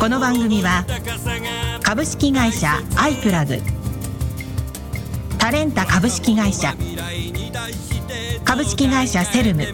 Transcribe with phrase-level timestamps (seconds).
[0.00, 0.86] この番組は
[1.82, 3.58] 株式会社アイプラグ。
[5.36, 6.74] タレンタ株式会社。
[8.42, 9.66] 株式会社セルム。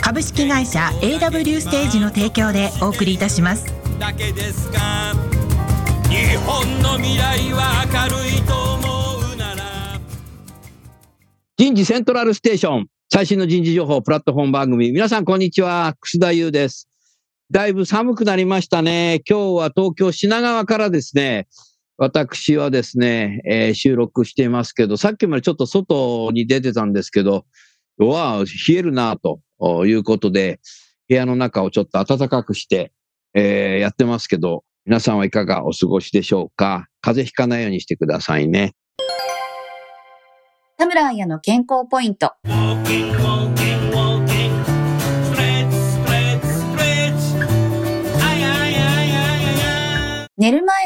[0.00, 3.64] 株式会社 AW ステージの提供でお送りいたします。
[4.00, 5.14] だけですか。
[6.10, 10.00] 日本の未来は明るいと思うなら。
[11.56, 12.86] 人事セントラルステーション。
[13.08, 14.90] 最新の人事情報プラットフォーム番組。
[14.90, 15.94] 皆さんこんにちは。
[16.00, 16.87] 楠田優です
[17.50, 21.48] だいぶ寒くなりましたね今日は東京品川からですね
[22.00, 27.44] 私はですね、えー、収録していますけど、さっきまでちょっと外に出てたんですけど、
[27.98, 29.40] わあ、冷えるなと
[29.84, 30.60] いうことで、
[31.08, 32.92] 部屋の中をちょっと暖かくして、
[33.34, 36.86] えー、やってますけど、皆さんはいかがお過ごしでしょうか？
[37.00, 38.74] 風邪ひかないようにしてくださいね。
[40.76, 42.30] 田村彩の健康ポイント。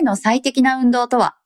[0.02, 1.36] 寝る前の最適な運動とは？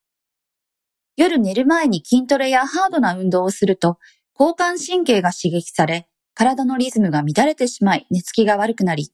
[1.15, 3.99] 夜寝る前に筋トレやハードな運動をすると、
[4.39, 9.12] 交感神経が刺激され、体のリズムが乱れてしまい寝つきが悪くなり、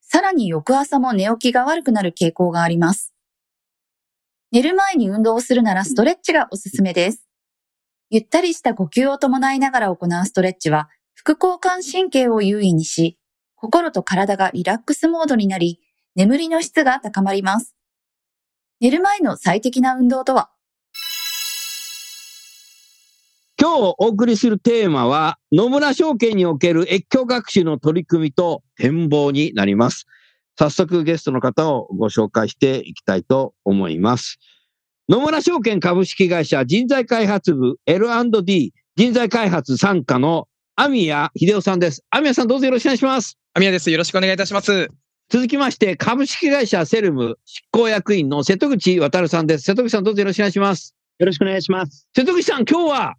[0.00, 3.12] さらに翌朝も寝起きが悪くなる傾向があります。
[4.50, 7.28] 寝る前に運動をするならストレッチがおすすめです。
[8.08, 13.18] ゆったりした呼吸を伴いながら行うストレッチは、副交感神経を優位にし、
[13.56, 15.80] 心と体がリラックスモードになり、
[16.16, 17.76] 眠りの質が高まります。
[18.82, 20.48] 寝る前の最適な運動とは？
[23.60, 30.06] 今日お送りするテーマは、野村証券における越境学習の取り組みと展望になります。
[30.58, 34.38] 早速ゲストの方をご紹介していきたいと思います。
[35.10, 42.02] 野村証券株式会社人材開発部 L&D 人材開発参加の網谷秀夫さんです。
[42.08, 43.36] 網谷さんどうぞよろしくお願いします。
[43.52, 43.90] 網谷です。
[43.90, 44.88] よろしくお願いいたします。
[45.30, 49.62] 続きまして、株式会社セルム執行役員の瀬戸口渉さんです。
[49.62, 50.96] 瀬戸口さんどうぞよろしくお願いします。
[51.20, 52.08] よろしくお願いします。
[52.16, 53.14] 瀬戸口さん、今日は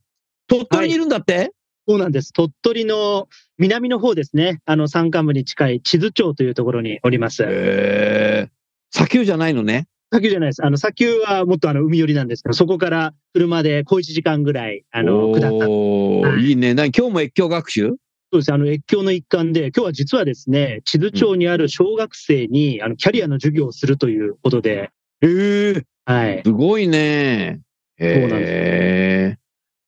[0.48, 1.52] 鳥取にいるんだって、はい、
[1.88, 2.34] そうなんです。
[2.34, 4.60] 鳥取の南の方ですね。
[4.66, 7.46] あの山間部に近い地図町というところにおります。
[7.48, 8.50] へ
[8.90, 9.88] 砂丘じゃないのね？
[10.12, 10.66] 砂丘じゃないです。
[10.66, 15.48] あの砂丘はもっとあの海寄りなんですけど、そこから車で小1時間ぐらい、あの、下った。
[15.48, 16.74] はい、いいね。
[16.74, 17.96] な今日も越境学習？
[18.34, 18.54] そうです。
[18.54, 24.90] あの、越境の一環で、今日は実はですね、地図町にある小学生に、うん、あの、キャリアの授業をするということで。
[25.20, 25.84] へえ。
[26.06, 26.42] はい。
[26.46, 27.60] すごいね。
[28.00, 29.40] そうなんです。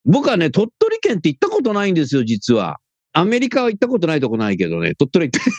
[0.05, 2.79] 僕はね、鳥取県って行ったことないんですよ、実は。
[3.13, 5.49] アメリカは行ったことないとこないけどね、鳥取行って。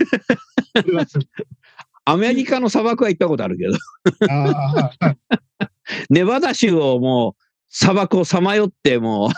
[2.05, 3.79] アメリカの砂漠は行ったことあるけど。
[6.11, 7.44] ネバダ州をもう
[7.77, 9.31] 砂漠をさまよって、も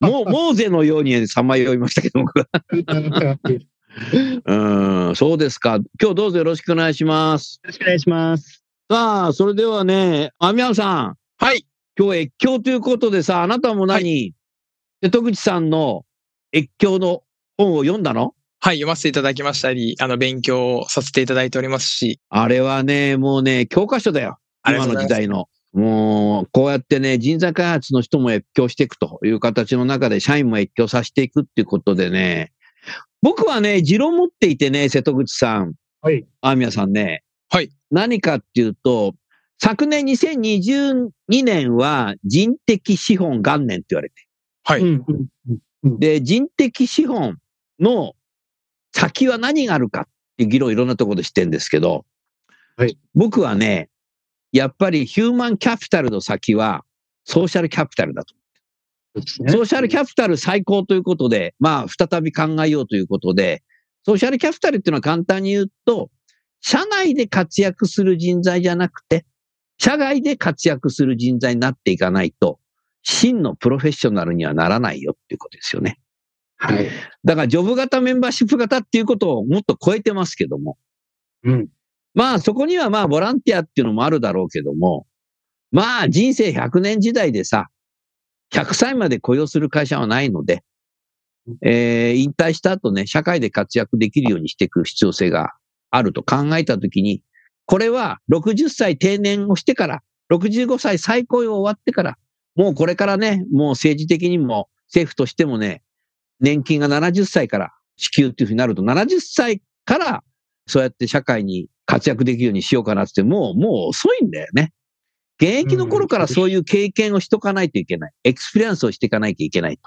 [0.00, 2.46] う、 もう、モーゼのようにさまよいましたけど、僕は。
[4.44, 5.78] うん、そうですか。
[5.98, 7.58] 今日どうぞよろしくお願いします。
[7.64, 8.62] よろしくお願いします。
[8.90, 11.16] さあ、それではね、アミアンさん。
[11.38, 11.64] はい。
[11.98, 14.34] 今日越境ということでさ、あなたも何、はい、
[15.02, 16.04] 瀬戸口さんの
[16.54, 17.22] 越境の
[17.56, 18.34] 本を読んだの？
[18.60, 22.20] はい、読ませていただきましたり、あの、勉強させていただいておりますし。
[22.28, 24.38] あれはね、もうね、教科書だよ。
[24.68, 25.48] 今の時代の。
[25.72, 32.52] もう、こうやってね、人材開発の人も越境していくという形の中で、社員も越境させていくっていうことでね、
[33.22, 35.74] 僕はね、持論持っていてね、瀬戸口さん。
[36.00, 36.26] はい。
[36.40, 37.22] アーミヤさんね。
[37.50, 37.70] はい。
[37.90, 39.14] 何かっていうと、
[39.58, 41.10] 昨年2022
[41.44, 44.14] 年は人的資本元年って言われて。
[44.64, 44.82] はい。
[45.84, 47.36] で、人的資本
[47.78, 48.14] の
[48.92, 50.04] 先は何があるかっ
[50.38, 52.06] ていう議論いろんなところでしてるんですけど、
[52.76, 52.96] はい。
[53.14, 53.89] 僕はね、
[54.52, 56.84] やっぱりヒューマンキャピタルの先は
[57.24, 58.34] ソーシャルキャピタルだと。
[59.14, 63.62] ね、ソーシャルキャピタル最高ということで、まあ、再び考えようということで、
[64.04, 66.10] ソーシャルキャピタルっていうのは簡単に言うと、
[66.60, 69.24] 社内で活躍する人材じゃなくて、
[69.78, 72.60] 社外で活躍する人材になっていかないと、
[73.02, 75.98] 真のプロフェッショナルにはならないよっていうことですよね。
[76.56, 76.88] はい。
[77.24, 80.76] だから、ジョブ型、メンバーシップ型っていうことをもっと超えてますけども。
[81.44, 81.68] うん。
[82.14, 85.06] まあそこにはまあボランティアっていうのもあるだろうけども、
[85.70, 87.68] まあ人生100年時代でさ、
[88.52, 90.64] 100歳まで雇用する会社はないので、
[91.62, 95.52] えー、引退した後ね、社会で活躍できるようにしていく必要性が
[95.90, 97.22] あると考えたときに、
[97.66, 100.02] これは60歳定年をしてから、
[100.32, 102.18] 65歳再雇用終わってから、
[102.56, 105.82] もうこれからね、もう政治的にも政府としてもね、
[106.40, 110.24] 年金が70歳から支給っていうふうになると、70歳から
[110.66, 114.72] そうやって社会に活躍できるようにしようかなって、もう、もう遅いんだよね。
[115.42, 118.12] 現役の頃からそういう経験をしとかないといけない。
[118.22, 119.82] experience をしていかないといけないと。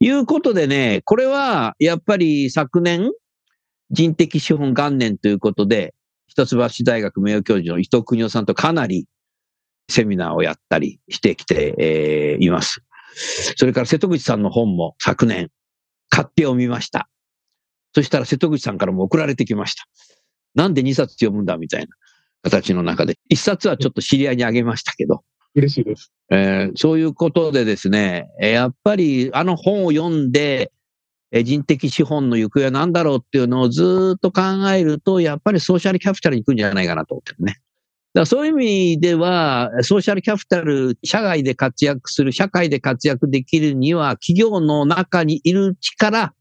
[0.00, 3.10] いうことでね、これはやっぱり昨年、
[3.90, 5.94] 人的資本元年ということで、
[6.26, 9.06] 一橋大学名誉教授の伊藤邦雄さんとかなり
[9.88, 12.82] セミナーをやったりしてきて、えーいます。
[13.56, 15.50] それから瀬戸口さんの本も昨年
[16.10, 17.08] 買って読みました。
[17.94, 19.86] そしたら瀬戸口さんからも送られてきました。
[20.54, 21.88] なんで2冊読むんだみたいな
[22.42, 23.18] 形の中で。
[23.30, 25.22] 1冊はちょっと知り合いにあげましたけど、
[25.54, 26.12] 嬉しいです。
[26.30, 30.72] えーそういうことでですね、えーやっぱりあの本を読んで、
[31.32, 34.42] えー人的資本の行方は何だろうっていうのをずーっと考
[34.74, 37.60] えると、やっぱりソーシャルキャピタルに行くんじゃないかなと思ってるね。
[38.14, 46.32] だからそういう意味では、ソーシャルキャピタル、社外で活躍する、社会で活躍できるには、企業の中にいる力、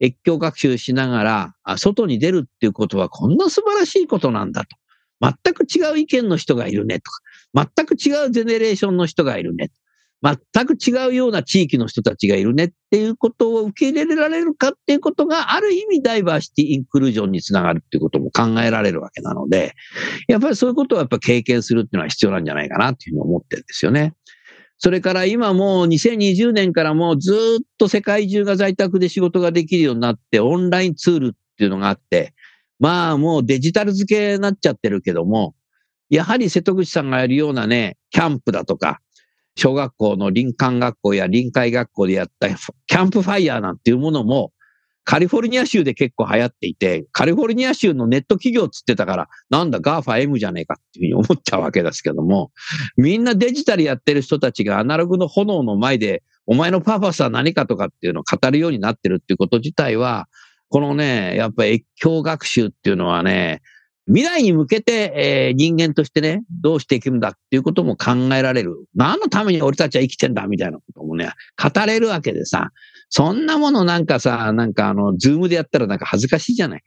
[0.00, 1.22] 越境学習しなが
[1.64, 4.76] ら、外に出るっていうことはこんな素晴らしいことなんだと。
[5.20, 7.20] 全く違う意見の人がいるねとか、
[7.76, 9.70] 全く違うゼネレーションの人がいるね。
[10.22, 19.74] 全く違うような地域の人たちがいるねっていうことを受け入れられるかっていうことがある意味ダイバーシティインクルージョンにつながるっていうことも考えられるわけなので、
[20.26, 24.14] やっぱりそういうことをやっぱ経験するっていうのは必要なんじゃないかなっていうふうに思ってるんですよね。
[24.78, 32.32] それから今もう2020年からもうずっと世界中が在宅で仕事ができるようになってオンラインツールっていうのがあって、
[32.78, 35.54] まあもうデジタル付けになっちゃってるけども、
[36.10, 39.00] やはり瀬戸口さんがやるようなね、キャンプだとか、
[39.56, 44.52] 小学校の林間学校や臨海学校でやったキャンプファイヤーなんていうものも、
[45.08, 52.52] カリフォルニア州で結構流行っていて、カリフォルニア州のネット企業つってたから、なんだ GAFA-M じゃねえかっていうふうに思っちゃうわけですけども、
[52.98, 60.28] みんなデジタルやってる人たちがアナログの炎の前で、お前のパーパスは何かとかっていうのを語るようになってるっていうこと自体は、
[60.68, 63.62] このね、やっぱ越境学習っていうのはね、
[64.08, 68.76] 未来に向けて、えー人間としてね、どうしていくんだっていうことも考えられる。
[68.94, 72.72] 何のために俺たちは生きてんだみたいなこともね、語れるわけでさ、
[73.10, 76.82] そんなものなんかさ、なんかあの、ズームでやったらなんか恥ずかしいじゃない。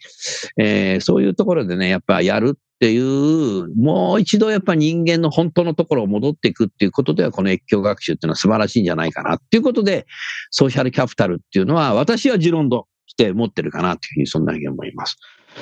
[0.58, 10.06] えーそういうところでね、やっぱやるっていう、もう一度やっぱ人間の本当のところを戻っていくっていうことでは、この越境学習っていうのは素晴らしいんじゃないかなっていうことで、
[10.52, 15.18] ソーシャルキャピタルっていうのは、私は持論として持ってるかなというふうに、そんなふうに思います。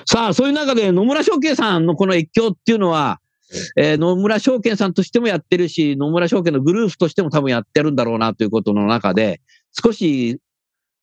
[0.06, 3.19] さあ、そういう中で野村証券さんのこの越境っていうのは、
[3.77, 9.41] えー野村証券さんとしてもやってるし、野村証券のグループとしても多分やってるんだろうなということの中で、
[9.83, 10.39] 少し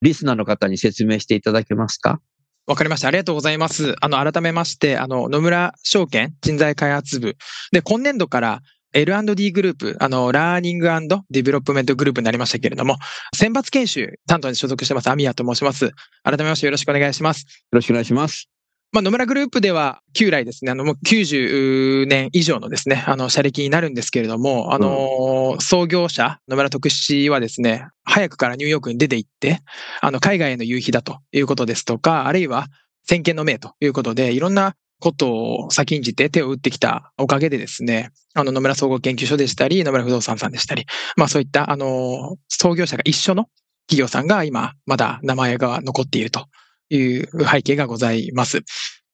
[0.03, 2.21] リスナーの方に説明していただけますか？
[2.67, 3.09] わかりました。
[3.09, 3.95] ありがとうございます。
[4.01, 7.37] あの、改めまして、あの、野村証券人材開発部。
[7.71, 8.61] で、今年度から
[8.93, 10.87] L&D グループ、あの、 Learning
[11.31, 12.97] Development グループになりましたけれども、
[13.35, 15.93] 選抜研修担当に所属してます、アミヤと申します。
[16.25, 17.43] 改めましてよろしくお願いします。
[17.43, 18.49] よろしくお願いします。
[18.93, 29.61] まあ、野村グループでは、旧来ですね、あの、もう90年以上のですね、あの、社歴になるんですけれども、あの、創業者、野村徳七はですね、早くからニューヨークに出て行って、
[30.01, 32.69] あの、海外への雄飛だということですとか、あるいは、
[33.09, 43.49] 先見の明ということで、いろんなことを先んじて手を打ってきたおかげでですね、あの、野村総合研究所でしたり、野村不動産さんでしたり、まあそういった、あの、創業者が一緒の
[43.89, 46.47] 企業さんが今、まだ名前が残っていると
[46.91, 48.63] いう背景がございます。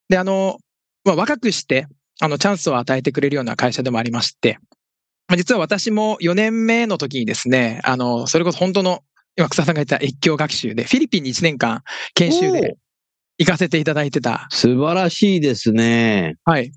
[0.09, 0.59] で、あの、
[1.05, 1.87] まあ、若くして、
[2.21, 4.59] あの、チャンスを与えてくれるような会社でもありまして、
[5.29, 9.03] まあ実は私も4年目の時にですね、あの、それこそ本当の、
[9.37, 11.83] 今草さんが言った越境学習で、フィリピンに1年間
[12.15, 12.77] 研修で
[13.39, 14.47] 行かせていただいてた。
[14.51, 16.37] 素晴らしいですね。
[16.45, 16.71] はい。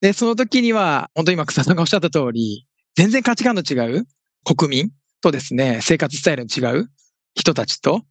[0.00, 4.06] で、その時には、本当に今草さんがおっしゃった通り、全然価値観の違う
[4.44, 6.90] 国民とですね、生活スタイルの違う
[7.34, 8.02] 人たちと、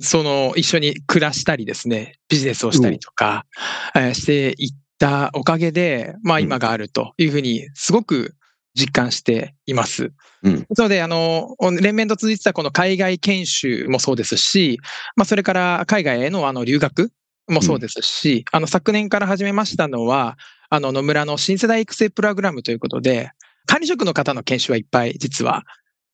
[0.00, 3.46] その一緒に暮らしたりですね、ビジネスをしたりとか、
[3.94, 6.44] えーしていったおかげで、まあうん。
[6.44, 8.34] 今があるというふうにすごく
[8.74, 10.12] 実感しています。
[10.42, 10.66] うん。
[10.76, 14.78] なので、あの、連綿と続いてたこの海外研修もそうですし、
[15.16, 17.10] まあそれから海外へのあの留学
[17.48, 20.36] もそうですし、あの昨年から始めましたのは、
[20.68, 23.30] あの野村の新世代育成プログラムということで、
[23.66, 25.64] 管理職の方の研修はいっぱい実は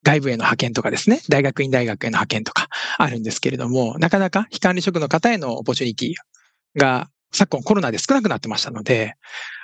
[0.03, 2.69] 外部への派遣とかですね、大学院大学への派遣とか
[2.99, 6.15] あるんですけれども、なかなか非管理職の方へのオポチュニティ
[6.79, 9.15] が昨今コロナで少なくなってましたので、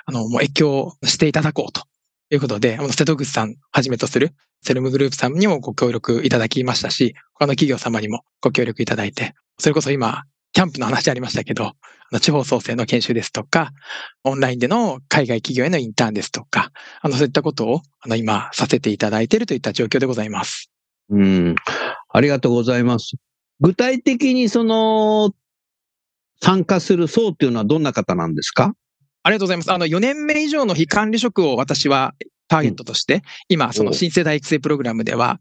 [0.05, 1.83] あの、もう越境していただこうと
[2.31, 4.31] いうことで、あの瀬戸口さんはじめとする
[4.61, 11.73] セルムグループさんにもご協力いただきましたし、他の企業様にもご協力いただいて、それこそ今、キャンプの話ありましたけど、あ
[12.11, 13.71] の地方創生の研修ですとか、
[14.23, 16.71] オンラインでの海外企業へのインターンですとか、
[17.01, 20.71] あの、そういったことを、あの、今、させていただいているといった状況でございます。
[21.09, 21.55] うん。
[22.09, 23.15] ありがとうございます。
[23.59, 25.31] 具体的にその、
[26.41, 28.73] 参加する層っていうのはどんな方なんですか？
[29.23, 29.71] ありがとうございます。
[29.73, 32.13] あの、4年目以上の非管理職を私は
[32.47, 35.39] ターゲットとして、今、その新世代育成プログラムでは、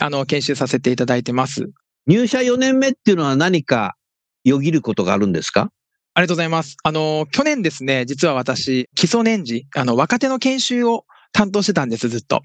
[0.00, 1.70] あの、研修させていただいてます。
[2.06, 3.96] 入社4年目っていうのは何か
[4.44, 5.70] よぎることがあるんですか？
[6.12, 6.76] ありがとうございます。
[6.84, 12.42] あの、去年ですね、実は私、基礎年次、あの、若手の研修を担当してたんです、ずっと。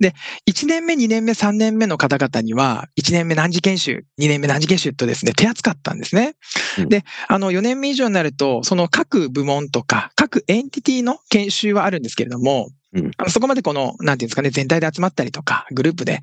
[0.00, 0.14] で、
[0.48, 6.34] 1年目、2年目、3年目の方々には、1年目何時研修、2年目何時研修とですね、手厚かったんですね。
[6.78, 6.88] うん。
[6.88, 13.10] で、あの、4年目以上になると、その各部門とか、各エンティティの研修はあるんですけれども、うん。
[13.16, 16.20] あのそこまでこの、なんていうんですかね、全体で集まったりとか、グループで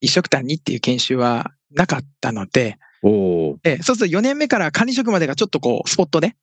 [0.00, 6.36] 一緒くたにっていう研修はなかったので、おえそうすると4年目から管理職までがちょっとこう、スポットで、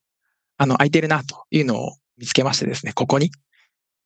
[0.56, 3.30] あの、空いてるなというのを見つけましてですね、ここに、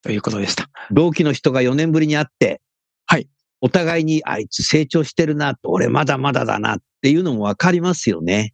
[0.07, 0.69] ということでした。
[0.91, 2.61] 同期の人が4年ぶりに会って、
[3.07, 3.29] はい。
[3.61, 8.53] お互いにあいつ成長してるなと、俺まだまだだなっていうのもわかりますよね。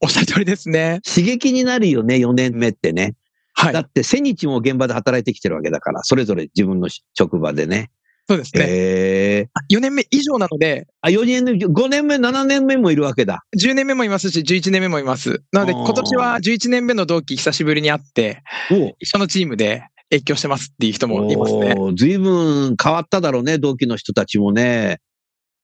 [0.00, 1.00] おっしゃる通りですね。
[1.04, 3.14] 刺激になるよね、4年目ってね。
[3.54, 3.80] はいだ。
[3.80, 7.90] って1000日も現場で働いてきてるわけだから、それぞれ自分の職場でね。
[8.26, 8.64] そうですね。
[8.64, 9.48] へえ。
[9.70, 13.44] 4年目以上なので、あ、4年目、5年目、7年目もいるわけだ。
[13.56, 15.42] 10年目もいますし、11年目もいます。
[15.52, 21.74] なので、あー今年は11年目の同期久しぶりに会って、お一緒のチームで越境してますっていう人もいますね。
[21.76, 25.00] おー随分変わっただろうね、同期の人たちもね。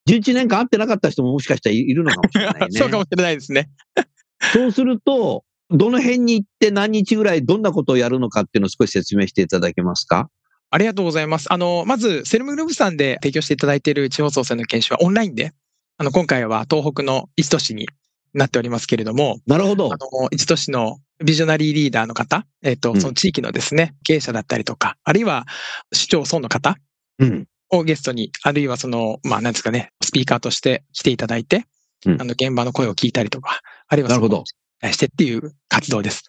[0.09, 2.67] 11年間会ってなかった人ももしかしたらいるのかもしれないね。
[2.77, 3.69] そうかもしれないですね。
[4.53, 10.29] そうすると、どの辺に行って何日ぐらいどんなことをやるのかっていうのを少し説明していただけますか？
[10.73, 11.51] ありがとうございます。
[11.51, 15.51] あの、まず、セルムグループさんで提供していただいている地方創生の研修はオンラインで、
[15.97, 17.87] あの、今回は東北の一都市に
[18.33, 19.97] なっておりますけれども、なるほどあ。
[19.97, 25.45] の、一都市の visionary leader の方、えっ、と、うんその地域のですね、経営者だったりとか、あるいは
[25.93, 26.75] 市町村の方？
[27.19, 27.47] うん。
[27.73, 31.65] をゲストに、あるいはその、まあ、なんですかね、スピーカーとして来ていただいて、
[32.05, 36.23] うんあの、現場の声を聞いたりとか、あるいはなるほどそのしてっていう活動です。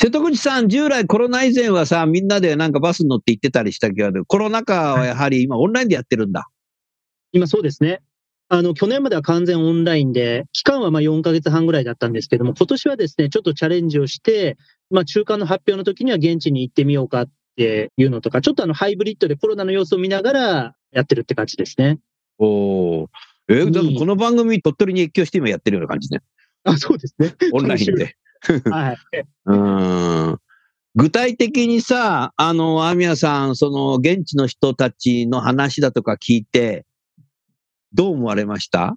[0.00, 6.48] 瀬戸口さん、従来コロナ以前はさ、みんなでなんかバスに乗って行ってたりしたけど、コロナ禍はやはり今オンラインでやってるんだ。
[7.32, 8.00] 今そうですね。
[8.54, 14.58] あの、去年までは完全オンラインで、期間はまあ4ヶ月半ぐらいだったんですけども、今年はですね、ちょっとチャレンジをして、
[14.90, 21.98] まあ中間の発表の時には現地に行ってみようかっていうのとか、ちょっとあのハイブリッドでコロナの様子を見ながらやってるって感じですね。
[22.38, 22.46] お
[23.04, 23.10] お。
[23.48, 26.20] えー、でもこの番組鳥取に越境して今やってるような感じね。
[26.64, 27.34] あ、そうですね。
[27.54, 28.16] オンラインで。
[28.70, 28.96] はい。
[29.46, 30.38] うーん。
[30.94, 36.84] 具体的にさ、あの、アミヤさん、その、現地の人たちの話だとか聞いて、
[37.94, 38.96] どう思われました？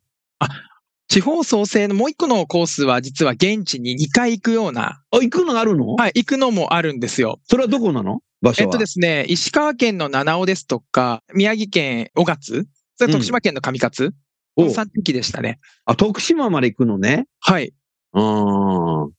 [1.07, 5.93] 地方創生のもう一個のコースは実は現地に2回行くような、あ、行くのあるの？
[5.95, 7.39] はい、行くのもあるんですよ。
[7.43, 8.21] それはどこなの？
[8.41, 8.67] 場所は。
[8.67, 14.13] えっとですね、石川県の七尾ですとか、宮城県小勝、それ徳島県の上勝、
[14.55, 15.59] このお3地域でしたね。
[15.85, 17.27] あ、徳島まで行くのね？
[17.39, 17.73] はい。
[18.13, 19.11] うーん。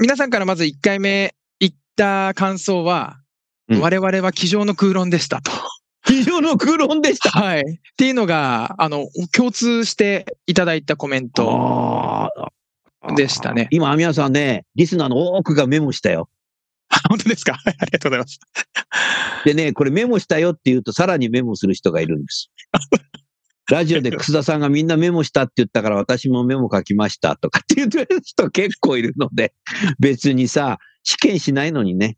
[0.00, 3.20] 皆さんからまず1回目行った感想は、
[3.68, 5.52] うん我々は机上の空論でしたと。
[6.08, 7.30] 非常の空論でした。
[7.30, 7.60] はい。
[7.60, 7.64] っ
[7.96, 12.30] ていうのが、あの、共通していただいたコメント。
[13.16, 16.28] でしたね今、アミヤさんね、リスナーの多くがメモしたよ。
[17.08, 17.52] 本当ですか？
[17.52, 18.40] は いありがとうございます。
[19.44, 22.50] でね、これメモしたよって言うと、さらにメモする人がいるんです。
[23.70, 29.52] ラジオで楠田さんがみんなメモしたって言ったから私もメモ書きましたとかって言ってる人結構いるので、
[30.00, 32.16] 別にさ、試験しないのにね。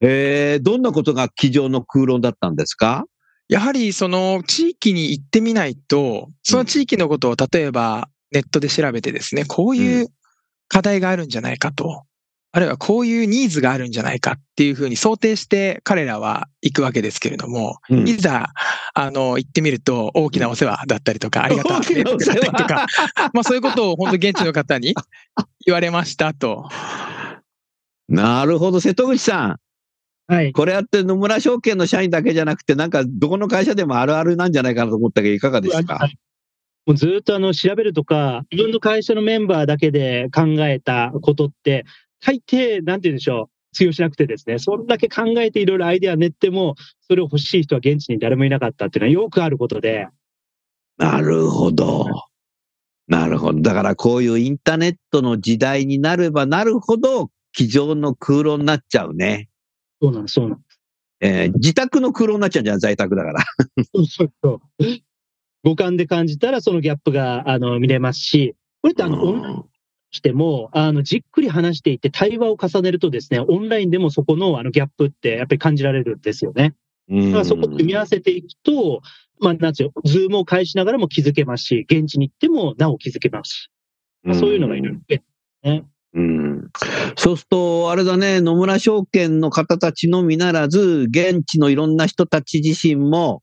[0.00, 3.04] えー、どんなことが机上の空論だったんですか？
[3.48, 10.08] やはりその地域に行ってみないと、その地域のことを例えばネットで調べてですね、こういう
[10.68, 12.04] 課題があるんじゃないかと、
[12.52, 18.48] あるいはこういうニーズがあるんじゃないかっていうふうに想定して彼らは行くわけですけれども、うんいざ、
[18.94, 22.86] あの、行ってみると大きなお世話だったりとか、ありがたいだったりとか、
[23.34, 24.94] まあそういうことを本当現地の方に
[25.64, 26.68] 言われましたと。
[28.08, 29.56] なるほど、瀬戸口さん。
[30.28, 30.52] はい。
[30.52, 35.98] これやって野村証券の社員だけじゃなくて、なんかどこの会社でもあるあるなんじゃないかなと思ったけど、いかがですか
[36.86, 41.84] もうずっとあの調べるとか、自分の会社のメンバーだけで考えたことって、
[42.20, 46.74] 大抵、なんて言うんでしょう、通用しなくてですね、そんだけ考えていろいろアイデア練っても、
[47.06, 50.08] それを欲しい人は現地に誰もいなかったっていうのはよくあることで、
[50.98, 52.06] なるほど。
[53.06, 53.60] なるほど。
[53.62, 59.48] だからこういうインターネットの時代になればなるほど、机上の空論になっちゃうね。
[60.00, 60.64] そうなんです、そうなんで
[61.20, 63.40] えー自宅の空論になっちゃうんじゃん、在宅だから。
[63.84, 63.90] す。
[64.06, 64.60] そうそう
[65.64, 69.64] 五感で感じたらそのギャップがあの見れますし、これってあの、オンライン
[70.10, 76.74] しても、あの、じっくり話していって対話を重ねるとですね、オンラインでもそこのあのギャップってやっぱり感じられるんですよね。
[77.10, 79.00] だからそこを組み合わせていくと、
[79.40, 83.70] まあ、なんつうよ、ズームを返しながらも気づけますし、現地に行ってもなお気づけますし、
[84.22, 85.24] まあ、そういうのがいろいろ増えて
[85.62, 85.84] ね。
[86.14, 86.68] うん、
[87.16, 93.42] そうすると、あれだね、野村証券の方たちのみならず、現地のいろんな人たち自身も、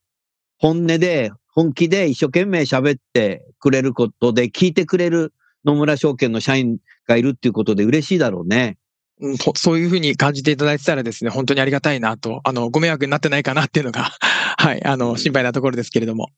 [0.57, 8.77] 本音で、本気で一生懸命喋ってくれることで、聞いてくれる野村証券の社員がいるっていうことで嬉しいだろうね。
[9.21, 14.11] うんとそういうふうに感じていただいてたらですね、本当にありがたいなと、あの、ご迷惑になってないかなっていうのが、
[14.57, 16.29] はい、あの、心配なところですけれども。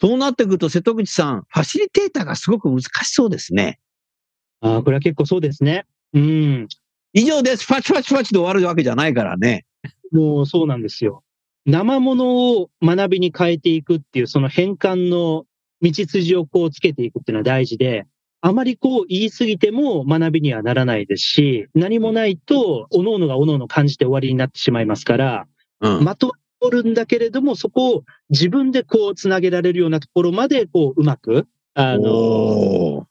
[0.00, 3.80] そうなってくると、瀬戸口さん、ファシリテーターがすごく難しそうですね。
[4.60, 5.86] ああ、これは結構そうですね。
[6.14, 6.68] うん。
[7.12, 7.66] 以上です。
[7.66, 9.64] ファチファチファチで終わるわけじゃないからね。
[10.12, 11.22] もうそうなんですよ。
[11.66, 15.44] 生ものを学びに変えていくっていう、その変換の
[15.82, 18.06] 道筋をこうつけていくっていうのは大事で、
[18.40, 25.46] あまりこう言い過ぎても学びにはならないですし、何もないと、各々が各々感じて終わりになってしまいますから、
[25.80, 26.04] うん。
[26.04, 33.07] まとまるんだけれども、そこを自分でこうつなげられるようなところまで、こううまく、あの、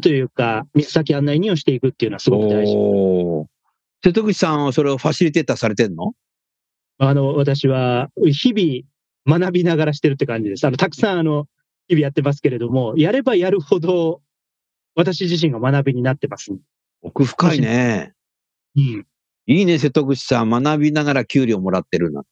[0.00, 3.48] というか、水先案内人をしていくっていうのはすごく大事。
[4.04, 6.12] 瀬戸口さんはそれをファシリテーターされてんの？
[6.98, 10.66] あの、私は日々学びながらしてるって感じです。
[10.66, 11.46] あの、たくさんあの、
[11.88, 14.22] 日々やってますけれども、やればやるほど、
[14.94, 16.52] 私自身が学びになってます。
[17.02, 18.14] 奥深いね。
[18.76, 19.06] うん。
[19.46, 20.50] いいいね、瀬戸口さん。
[20.50, 22.30] 学びながら給料もらってるなんて。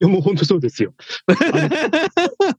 [0.00, 0.94] や、もう本当そうですよ。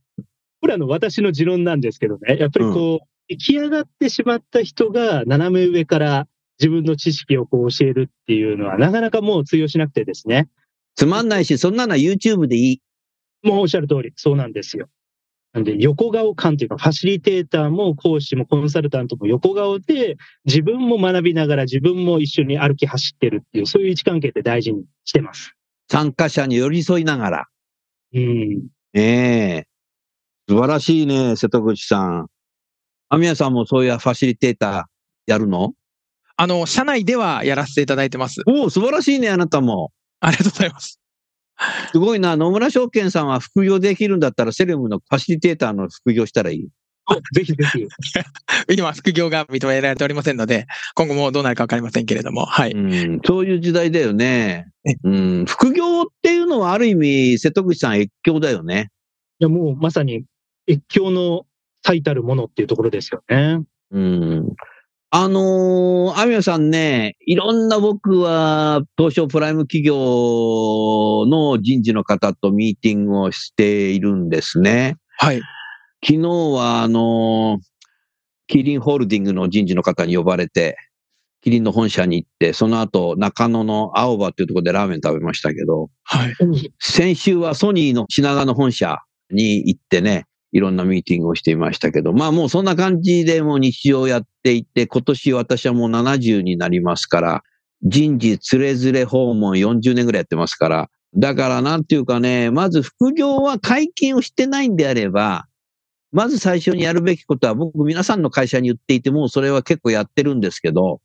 [0.62, 6.28] これあの、私の持論なんですけどね、やっぱりこう、出来上がってしまった人が斜め上から
[6.60, 10.50] 自分の知識をこう教えるっていうのは、なかなかもう通用しなくてですね。
[10.96, 12.82] つまんないし、そんなのは YouTube でいい。
[13.44, 14.89] もうおっしゃる通り、そうなんですよ。
[15.54, 25.53] なんで、横顔感というか、ファシリテーターも講師もコンサルタントも横顔で、自分も学びながら自分も一緒に歩き走ってるっていう、そういう位置関係って大事にしてます。
[25.90, 27.48] 参加者に寄り添いながら。
[28.14, 28.68] うん。
[28.94, 29.68] ねえ。
[30.50, 32.27] 素晴らしいね、瀬戸口さん。
[33.09, 35.74] アミヤさんもそういうファシリテーターやるの？
[36.38, 38.42] あの、社内ではやらせていただいてます。
[38.48, 39.92] おお、素晴らしいね、あなたも。
[40.20, 41.00] ありがとうございます。
[41.92, 42.35] すごいな。
[42.35, 46.68] 野村証券さんは副業できるんだったら、セレムのファシリテーターの副業したらいい？
[47.35, 47.88] ぜひぜひ。
[48.75, 52.72] 今、副業が認められておりませんので、今後もどうなるかわかりませんけれども、はい。
[52.72, 52.77] う
[53.18, 54.96] ん、そういう時代だよねえ。
[55.03, 58.90] うん、副業っていうのはある意味、瀬戸口さん越境だよね。
[59.42, 60.25] いや、もうまさに
[60.70, 61.46] 越境の
[61.84, 63.62] 最たるものっていうところですよね。
[63.92, 64.53] うん。
[65.12, 74.98] あのー、アミヤさんね、いろんな僕は、東証プライム企業の人事の方とミーティングをしているんですね。
[75.18, 75.42] はい。
[76.05, 77.70] 昨日は、あのー
[78.50, 80.75] キリンホールディングの人事の方に呼ばれて、
[81.42, 86.34] キリンの本社に行って、その後、中野の青葉っていうところでラーメン食べましたけど、はい。
[86.79, 88.98] 先週はソニーの品川の本社
[89.29, 97.44] に行ってね、いろんなミーティングをしていましたけど、まあもうそんな感じでもう日常やっていて、今年私はもう70になりますから、
[97.83, 105.48] 人事つれづれ訪問40年ぐらいやってますから、だからなんていうかね、まず副業は解禁をしてないんであれば、
[106.12, 111.01] まず最初にやるべきことは僕皆さんの会社に言っていてもうそれは結構やってるんですけど、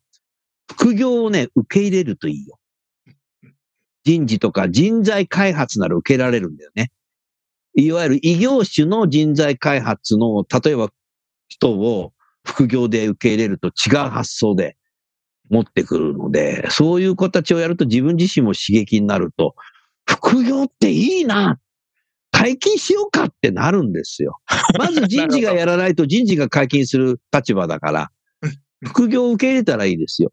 [0.70, 2.59] 副業をね、受け入れるといいよ。
[4.04, 6.90] 人事とか人材開発なら受けられるんだよね。
[7.74, 10.90] いわゆる異業種の人材開発の、例えば
[11.48, 12.12] 人を
[12.44, 14.76] 副業で受け入れると違う発想で
[15.50, 19.54] 持ってくるので、そういう子たちをやると自分自身も刺激になると、
[20.06, 21.58] 副業っていいな
[22.30, 24.38] 解禁しようかってなるんですよ。
[24.78, 28.10] まず人事がやらないと人事が解禁する立場だから、
[28.84, 30.32] 副業を受け入れたらいいですよ。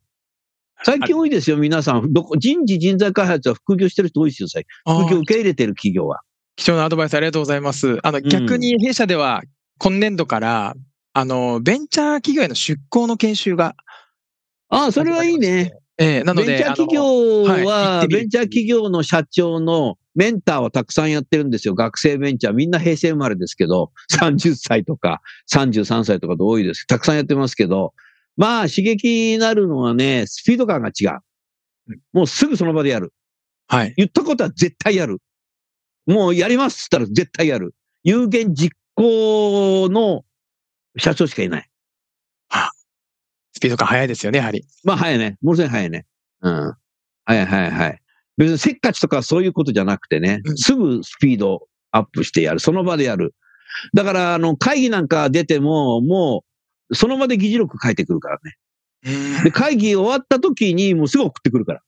[0.83, 2.11] 最近多いですよ、皆さん。
[2.11, 5.05] どこ人事人材開発は副業してる人多いですよ、最近。
[5.05, 6.21] 副業受け入れてる企業は。
[6.55, 7.99] 貴重なアドバイスありがとうございます。
[8.03, 9.41] あの、逆に弊社では
[9.77, 10.75] 今年度から、
[11.13, 13.75] あの、ベンチャー企業への出向の研修が、
[14.69, 15.73] ああ、それはいいね。
[15.97, 21.75] ええなので、ベンチャー企業はベンチャー企業の社長のメンターをたくさんやってるんですよ。
[21.75, 22.53] 学生ベンチャー。
[22.53, 26.87] みんな平成生まれですけど、30歳とか33歳とかと多いです。
[26.87, 27.93] たくさんやってますけど、
[28.37, 31.19] まあ刺激になるのはね、スピード感が違う。
[32.13, 33.13] もうすぐその場でやる。
[33.67, 33.93] はい。
[33.97, 35.19] 言ったことは絶対やる。
[36.05, 37.73] もうやりますっったら絶対やる。
[38.03, 40.23] 有言実行の
[40.97, 41.67] 社長しかいない。
[43.53, 44.65] スピード感速いですよね、やはり。
[44.83, 45.37] まあ早いね。
[45.41, 46.05] ものすごい早いね。
[46.41, 46.73] うん。
[47.25, 48.01] 早い早い早い。
[48.37, 52.59] 別にせっかちとかそういうことじゃなくてねう、んすぐスピードアップしてやる。
[52.59, 53.35] その場でやる。
[53.93, 56.43] だから、あの、会議なんか出ても、も
[56.89, 58.55] う、その場で議事録書いてくるからね。
[59.05, 61.81] うんで、会議終わった時にもうすぐ送ってくるから。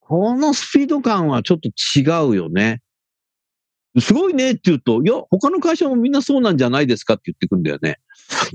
[0.00, 2.80] このスピード感はちょっと違うよね。
[4.00, 7.98] すごいねって言うと、いや、他の会社もみんなそうなんじゃないですかって言ってくんだよね。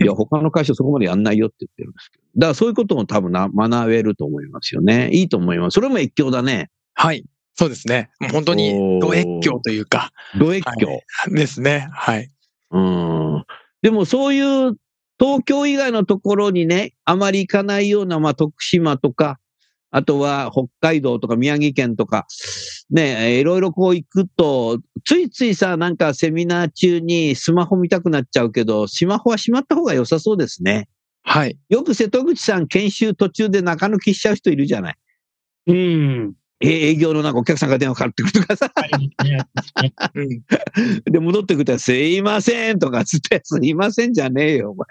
[0.02, 2.24] いや、 他の会社そこまでやんないよって言ってるんですけど。
[2.36, 5.10] だからそういうことも多分な学べると思いますよね。
[5.14, 5.76] いいと思います。
[5.76, 6.70] それも越境だね。
[6.94, 7.24] はい。
[7.56, 8.10] そうですね。
[8.32, 8.70] 本当に
[9.14, 10.88] 越境というか、ド越境。
[10.88, 11.88] はいですね。
[11.92, 12.30] はい。
[12.72, 13.44] うん。
[13.82, 14.76] でもそういう
[15.20, 19.40] 東京以外のところにね、あまり行かないような、まあ徳島とか、
[19.92, 22.28] あとは北海道とか宮城県とか、
[22.92, 30.90] ね、えーいろいろこう行くと、ついついさ、なんかセミナー中にスマホ見たくなっちゃうけど、スマホはしまった方が良さそうですね。
[31.24, 31.58] はい。
[31.70, 34.96] よく瀬戸口さん研修途中で中抜きしちゃう人いるじゃない。
[35.68, 36.34] うん。
[36.62, 38.72] え営業のなんかお客さんが電話かかってくるとかさ。
[41.06, 44.88] で、戻ってくると、すいませんとかつって、すいませんじゃねえよ、お前。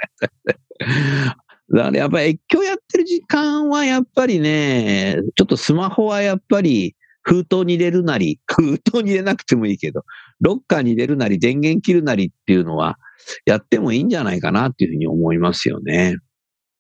[1.71, 10.05] だからやっぱり越境やってる時間はやっぱりね、ちょっとスマホはやっぱり封筒に入れるなり、 封筒に入れなくてもいいけど、
[10.41, 12.99] ロッカーに入れるなり、電源切るなりっていうのは
[13.45, 16.17] やってもいいんじゃないかなっていうふうに思いますよね。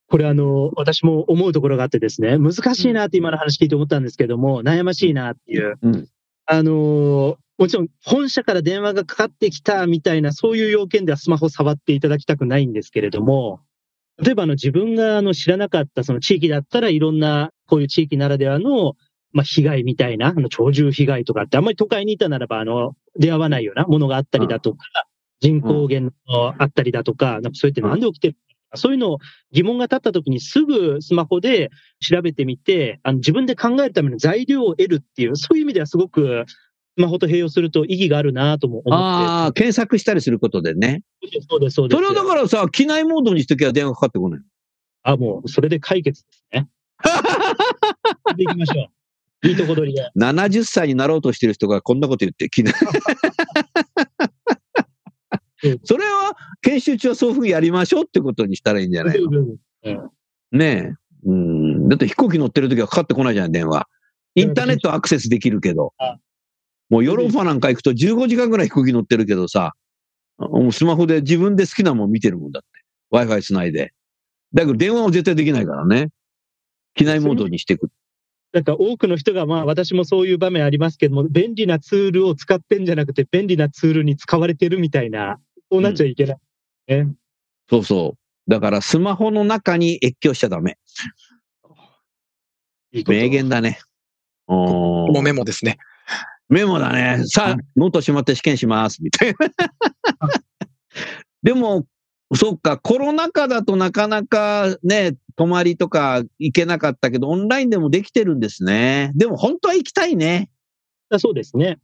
[0.06, 5.78] これあの、私も思うところがあってですね、難しいなって今の話聞いて思ったんですけども、悩ましいなっていう。
[5.82, 6.08] うん
[6.50, 13.60] あの、もちろん本社から電話がかかってきたみたいな、そういう要件ではスマホ触っていただきたくないんですけれども、
[14.22, 18.94] 例えばあの自分があの知らなかったその地域だったらいろんなこういう地域ならではの
[19.32, 24.78] まあ被害みたいな、あの鳥獣被害とかってあんまり都会にいたならばあの出会わないようなものがあったりだとか、
[25.40, 28.36] 人口減のあったりだとか、なんかそうやってなんで起きてる。
[28.74, 29.18] そういうのを
[29.50, 36.44] 疑問が立った時にすぐスマホで調べてみて、あの自分で考えるための材料を得るっていう、そういう意味ではすごく
[36.98, 39.60] スマホと併用すると意義があるなとも思ああ、って。
[39.62, 41.02] 検索したりすることでね。
[41.48, 41.96] そうです、そうです。
[41.96, 44.40] それをだからさ、機内モードにしときゃ電話かかってこない。
[45.04, 46.68] あ、もう、それで解決ですね。
[48.36, 48.90] でいきましょ
[49.44, 49.48] う。
[49.48, 50.10] いいとこ取りで。
[50.18, 52.74] 70歳になろうとしてる人がこんなこと言って、機内
[55.64, 59.28] うんそれは研修中はそういうふうにやりましょうってことにしたらいいんじゃないの？
[59.30, 60.10] うん
[60.50, 60.94] ね
[61.26, 61.28] え。
[61.28, 61.88] うん。
[61.88, 63.86] だって飛行機乗ってる時はかかってこないじゃん、電話。
[64.34, 66.16] インターネットアクセスできるけどあ。
[66.90, 69.72] もうヨーロッパなんか行くと15時間ぐらい飛行機乗ってるけどさ、
[70.38, 72.68] もうスマホで自分で好きなもん見てるもんだって。
[73.12, 73.92] Wi-Fi つないで。
[74.54, 76.08] だけど電話は絶対できないからね。
[76.94, 77.90] 機内モードにしていく。
[78.52, 85.38] なんか多くの人が、まあ私もそういう場面ありますけども、便利なツールを使ってんじゃなくて、便利なツールに使われてるみたいな、
[85.70, 86.38] そうなっちゃいけない。
[86.88, 87.14] ね。
[87.68, 88.50] そうそう。
[88.50, 90.78] だからスマホの中に越境しちゃダメ。
[92.92, 93.78] いい名言だね。
[94.46, 95.76] もうメモですね。
[96.48, 97.24] メモだね。
[97.26, 99.02] さあ、ノートしまって試験します。
[99.02, 99.38] みたいな。
[101.42, 101.86] でも、
[102.34, 109.12] そうか、コロナ禍だとなかなかね、泊まりとか行けなかったけど、オンラインでもできてるんですね。
[109.14, 110.50] でも本当は行きたいね。
[111.10, 111.78] あそうですね。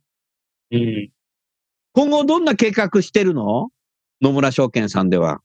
[0.72, 1.11] うん。
[1.92, 3.68] 今後どんな計画してるの？
[4.20, 5.40] 野村証券さんでは。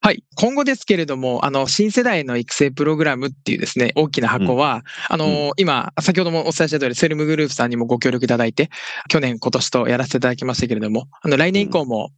[0.00, 0.22] はい。
[0.36, 8.70] 今後ですけれども、あの、新世代の育成プログラムっていうですね、大きな箱は、あの、今、先ほどもお伝えした通り、セルムグループさんにもご協力いただいて、
[9.08, 12.10] 去年、今年とやらせていただきましたけれども、あの、来年以降も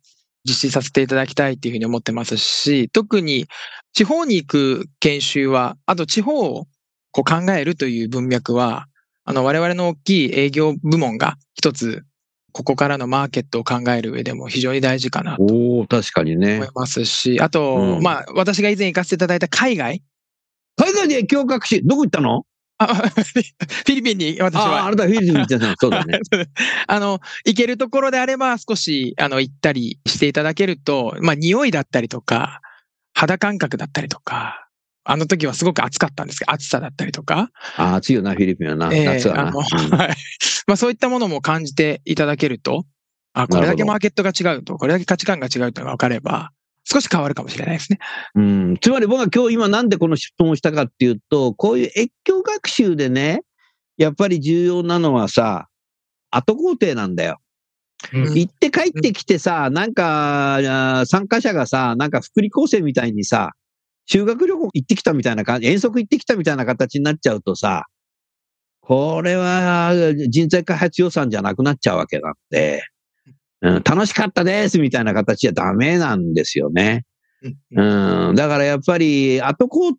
[0.45, 3.47] 実施させていただきたいっていうふうに思ってますし、特に
[3.93, 6.67] 地方に行く研修は、あと地方を
[7.13, 8.87] こう考えるという文脈は、
[9.25, 12.05] あの、我々の大きい営業部門が一つ、
[12.53, 16.69] ここからのマーケットを考える上でも非常に大事かなとおお確かにね思い。
[16.75, 20.03] ますし、あと、うんまあ、私が以前行かせていただいた海外、
[20.77, 22.45] 海外で越境学習、どこ行ったの？
[22.83, 25.75] あ フィリピンに私ああ、あは、なたフィリピン行ってたの。
[25.79, 26.19] そうだね。
[26.89, 32.63] あの、行けるところであれば少し、あの、行ったりしていただけると、まあ、匂いだったりとか、
[33.13, 34.67] 肌感覚だったりとか、
[35.05, 38.93] あの時はすごく暑かったんですけど、暑さだったりとか、ああ、暑いよな、フィリピンはな。
[38.93, 39.49] ええ夏はな。
[39.49, 40.09] あのうんはい。
[40.67, 42.85] まあそういったものも感じていただけると、
[43.33, 46.51] あ、これだけマーケットが違うと、これだけ価値観が違うというのが分かれば、
[46.85, 47.99] 少し変わるかもしれないですね。
[48.35, 53.43] うん、つまり僕は今日今なんでこの質問をしたかっていうと、こういう越境学習でね、
[53.97, 55.69] やっぱり重要なのはさ、
[56.31, 57.39] 後工程なんだよ。
[58.13, 63.53] うん行って帰ってきてさ、なんか、参加者がさ、なんか福利厚生みたいにさ、
[64.11, 67.87] 修学旅行行ってきたみたいな感じ、遠足行ってきたみたいな形になっちゃうとさ、
[68.81, 69.93] これは
[70.29, 72.83] 人材開発予算じゃなくなっちゃうわけなんで、
[73.61, 77.05] うん、楽しかったですみたいな形じゃダメなんですよね。
[77.71, 79.99] うん、だからやっぱり後工程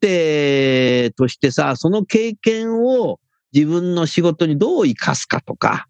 [1.15, 3.17] としてさ、その経験を
[3.54, 5.88] 自分の仕事にどう生かすかとか、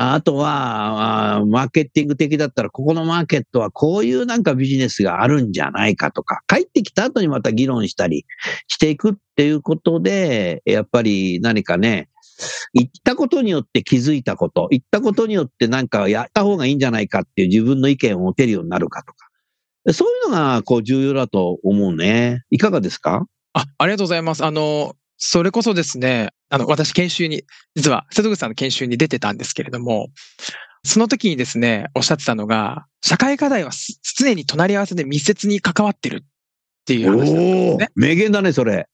[0.00, 8.24] あとは、マーケティング的だったら、ここのマーケットはこういうなんかビジネスがあるんじゃないかとか、帰ってきた後にまた議論したり
[8.68, 12.08] していくっていうことで、やっぱり何かね、
[12.74, 19.28] 言ったことによって気づいたこと、言ったことによってなんかやった方がいいんじゃないかっていう自分の意見を持てるようになるかとか。
[19.92, 22.44] そういうのが、こう、重要だと思うね。
[22.50, 23.26] いかがですか？
[23.54, 24.44] あ、ありがとうございます。
[24.44, 27.42] あの、それこそですね、あの、私研修に、
[27.74, 30.08] 実は瀬戸口さんの研修に出てたんですけれども、
[30.84, 36.26] その時にですね、おっしゃってたのが、社会課題はす常に隣り合わせで密接に関わってるっ
[36.86, 37.88] ていう話ですね。
[37.94, 38.88] 名言だね、それ。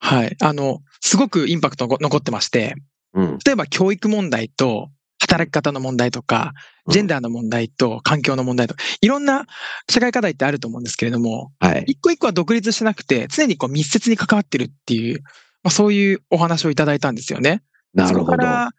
[0.00, 0.36] はい。
[0.40, 2.74] あの、すごくインパクトが残ってまして、
[3.14, 3.38] うん。
[3.44, 6.52] 例えば教育問題と働き方の問題とか、
[6.88, 9.46] ジェンダーの問題と環境の問題とか、いろんな
[9.90, 11.84] 社会課題ってあると思うんですけれども、はい。
[11.86, 15.22] 一個一個は独立してなくて、常にこう密接に関わってるっていう、
[15.62, 17.62] まあ、そういうお話をいただいたんですよね。
[17.94, 18.20] なるほど。
[18.20, 18.70] そこから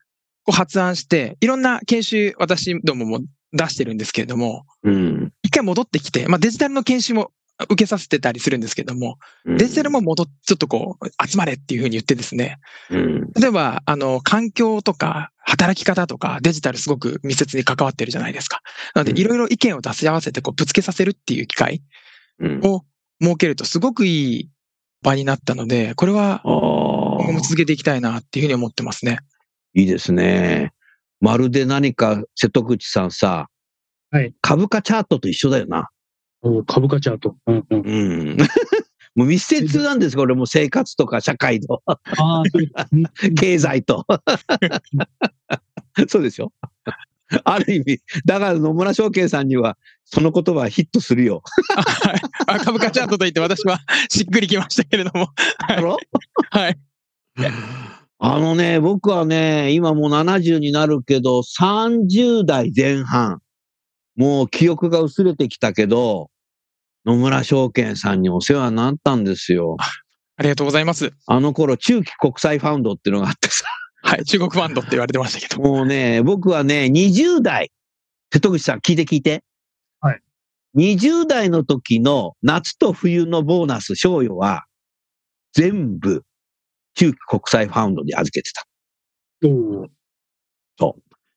[0.43, 3.19] こう発案して、いろんな研修、私どもも
[3.53, 5.33] 出してるんですけれども、うん。
[5.43, 7.31] 一回戻ってきて、まあ、デジタルの研修も
[7.67, 13.31] 受けさせてたりするんですけれども、デジタルも戻っ、ちょっとこう、集まれっていうふうに言ってですね、うん。
[13.33, 18.61] 例えば、あの、環境とか、働き方とか、デジタルすごく密接に関わってるじゃないですか。
[18.93, 21.81] なので、うんいろいろ意見を出し合わせて、こう、ぶつけさせるっていう機会
[22.39, 22.61] うん。
[22.63, 22.85] を
[23.21, 24.49] 設けると、すごくいい
[25.01, 29.19] 場になったので、これは、今後も続けていきたいなっていうふうに思ってますね。
[29.73, 30.71] いいですね。
[31.21, 33.47] まるで何か瀬戸口さんさ、
[34.11, 35.89] はい株価チャートと一緒だよな。
[36.41, 37.35] お株価チャート。
[37.45, 37.81] うんうん。
[37.81, 38.37] うん。
[39.15, 41.83] もう密接なんです、これもう生活とか社会と、
[43.37, 44.05] 経済と。
[46.07, 46.51] そうでしょ
[47.43, 51.43] ある意味、だから野村証券さんには、その言葉はヒットするよ。
[51.75, 55.29] あはいあ株価チャートと言って私は しっくりきましたけれども。
[55.67, 55.97] だろ？
[56.49, 56.77] はい。
[58.21, 63.39] あのね、僕はね、今もう70になるけど、30代前半、
[64.17, 66.29] もう記憶が薄れてきたけど、
[67.05, 69.77] 野村証券さんにお世話になったんですよ。
[70.35, 71.13] ありがとうございます。
[71.27, 73.65] あの頃、中期国際ファウンドっていうのがあってさ、
[74.01, 74.25] はい。
[74.25, 75.61] 中国ファンドって言われてましたけど。
[75.61, 77.71] もうね、僕はね、20代、
[78.31, 79.43] 瀬戸口さん聞いて聞いて。
[79.99, 80.21] はい。
[80.77, 84.65] 20代の時の夏と冬のボーナス、賞与は、
[85.53, 86.23] 全部、
[86.95, 88.65] 中期国際ファウンドに預けてた。
[89.45, 89.89] おー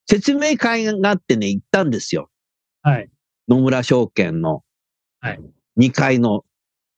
[0.08, 2.28] 説明会があってね、行ったんですよ。
[2.82, 3.08] はい。
[3.48, 4.62] 野村証券の
[5.20, 5.40] はい
[5.78, 6.44] 2階の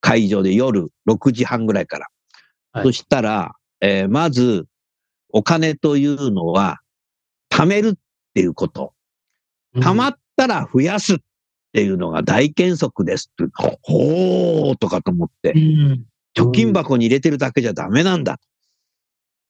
[0.00, 2.06] 会場で夜6時半ぐらいから。
[2.72, 4.66] はいそしたら、えーまず、
[5.36, 6.78] お金というのは、
[7.50, 7.94] 貯めるっ
[8.34, 8.92] ていうこと。
[9.76, 11.18] 貯まったら増やすっ
[11.72, 13.52] ていうのが大原則ですって。
[13.82, 15.58] ほーとかと思ってう。
[15.58, 16.04] ん。
[16.36, 18.38] 貯金箱に入れてるだけじゃダメなんだ。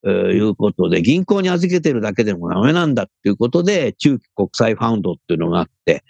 [0.04, 6.02] えーいうことで、銀行に預けてるだけでもダメなんだっていうことで、中期国際ファウンドっていうのがあって、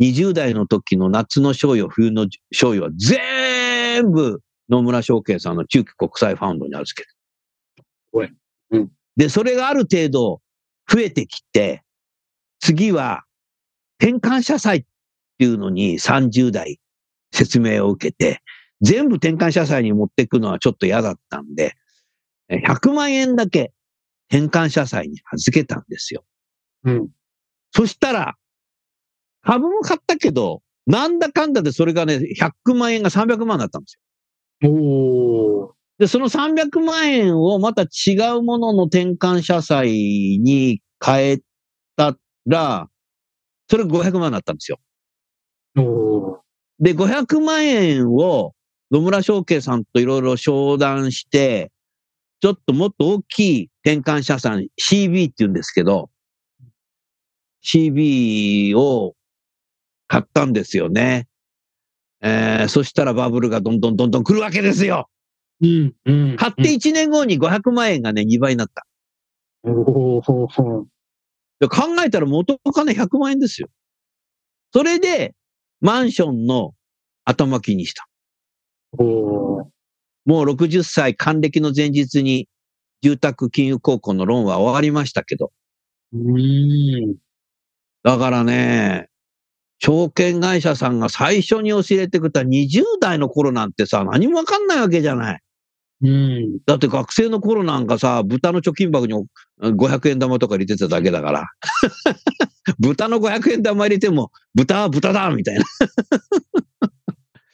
[0.00, 7.14] 20代の時の夏の賞与、冬の賞与は全部野村証券さんの中期国際ファウンドに預けて
[8.12, 8.32] ごい
[8.70, 10.40] うんで、それがある程度
[10.88, 11.82] 増えてきて、
[12.60, 13.24] 次は
[14.00, 14.84] 転換社債っ
[15.38, 16.80] ていうのに30代
[17.32, 18.40] 説明を受けて、
[18.80, 21.74] 全部転換社債に持っていくのはちょっと嫌だったんで、
[22.48, 23.72] え100万円だけ
[24.30, 26.24] 転換社債に預けたんですよ。
[26.84, 27.08] うん。
[27.72, 28.34] そしたら、
[29.42, 32.20] 株も買ったけど、なんだかんだでそれがね、
[32.64, 33.98] 100万円が300万だったんです
[34.62, 34.70] よ。
[34.70, 39.90] おーで、その300万円をまた違うものの転換社債
[40.40, 41.38] に変え
[41.96, 42.88] たら、
[43.68, 44.78] それ500万だったんですよ。
[46.80, 48.54] で、500万円を
[48.90, 51.70] 野村証券さんといろいろ商談して、
[52.40, 56.10] ちょっともっと大きい転換社債、CB って言うんですけど、
[57.64, 59.14] CB を
[60.08, 61.26] 買ったんですよね。
[62.20, 65.08] えー、そしたらバブルがどんどんどんどん来るわけですよ。
[65.64, 65.94] うん。
[66.04, 66.36] うん。
[66.36, 68.86] 買って1年後に500万円がね、2倍になった。
[69.62, 70.84] おーほーほー
[71.60, 73.68] で考えたら元金100万円ですよ。
[74.72, 75.34] それで、
[75.80, 76.72] マンションの
[77.24, 78.06] 頭金にした。
[78.98, 79.64] おー
[80.26, 82.48] もう60歳還暦の前日に
[83.02, 85.52] 住宅金融高校のローンは終わりましたけど。
[86.12, 87.16] うーん。
[88.02, 89.08] だからね、
[89.78, 95.43] 証券会社さんが最初に教えてくれた20代の頃なんてさ、何もわかんないわけじゃない。
[96.02, 96.58] うん。
[96.66, 99.14] だって学生の頃なんかさ、豚の貯金箱に
[99.60, 101.44] 500円玉とか入れてただけだから。
[102.78, 105.64] 豚の500円玉入れても、豚は豚だみたいな。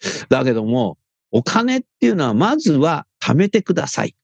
[0.28, 0.98] だけども、
[1.30, 4.16] お金っていうのはまずは貯めてください。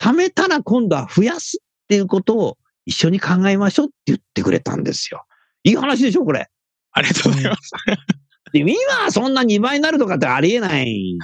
[0.00, 5.24] 貯めたら今度は増やすっていうことを一緒に考えましょうって言ってくれたんですよ。
[5.64, 6.48] いい話でしょ、これ。
[6.92, 7.72] ありがとうございます。
[8.52, 8.72] で今
[9.04, 11.18] はそんな2倍になるとかってありえない。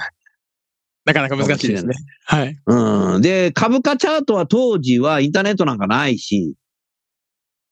[1.09, 1.95] なかなか難しいですね。
[2.25, 2.55] はい。
[2.67, 3.21] うん。
[3.21, 6.53] で、株価チャートは当時はインターネットなんかないし、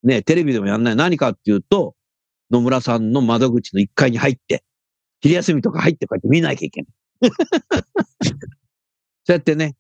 [0.04, 0.96] ね、テレビでもやんない。
[0.96, 1.96] 何かっていうと、
[2.50, 4.64] 野村さんの窓口の1階に入って、
[5.22, 6.92] 昼休みとか入ってこうやって見なきゃいけない。
[8.24, 8.34] そ
[9.30, 9.76] うやってね、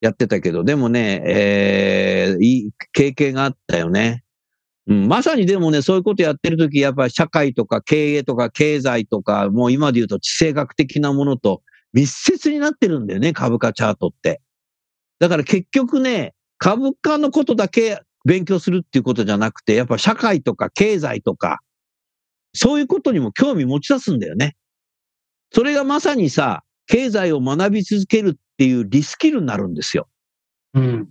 [0.00, 4.22] やってたけど、でもね、えー、いい経験があったよね。
[4.86, 14.40] うん、まさにでもね、そういうことやってるとき、やっぱり社会とか経営とか経済とか、もう今で言うと地政学的なものと密接になってるんだよね、株価チャートって。
[15.18, 21.60] だから結局ね、株価のことだけ勉強するっていうことじゃなくて、やっぱ社会とか経済とか、
[22.54, 24.56] そういうことにも興味持ち出すんだよね。
[25.52, 30.08] それがまさにさ、経済を学び続けるっていうリスキルになるんですよ。
[30.74, 31.08] うん。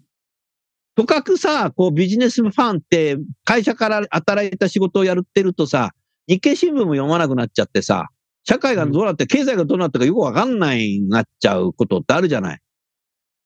[0.96, 5.92] とかくさ、こうビジネスファンって会社から働いた仕事をやってるとさ、
[6.28, 8.10] 日経新聞も読まなくなっちゃってさ、
[8.50, 12.60] 社会がどうなって、経済がどうなったかよくわかんないなっちゃうことってあるじゃない。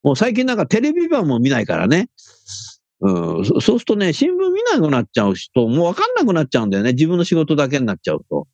[0.02, 2.08] もう最近なんかテレビ版も見ないからね。
[3.02, 6.94] うん、そそうするとね、新聞見なくなっちゃう人、もうわかんなくなっちゃうんだよね。
[6.94, 8.48] 自分の仕事だけになっちゃうと。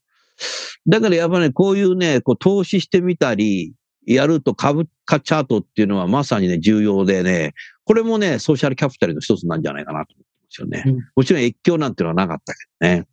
[0.87, 3.75] だからやっぱね、こういうね、こう投資してみたり、
[4.07, 7.53] やると株価チャートっていうのはまさにね、重要でね、
[7.85, 10.83] これもね、ソーシャルキャピタルの一つなんじゃないかなと思ってますよね。
[10.87, 13.07] うんもちろん越境なんていうのはなかったけどね。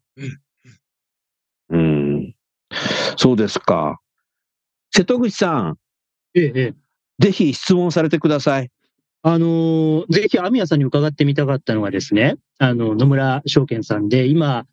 [1.68, 2.05] うん。
[3.16, 4.00] そうですか。
[4.90, 5.78] 瀬戸口さん、
[6.34, 6.74] ええ、ええ。
[7.18, 8.70] ぜひ質問されてください。
[9.22, 14.66] あのーぜひ、網谷さんに伺ってみたかったのがですね、あの、野村証券さんで、今、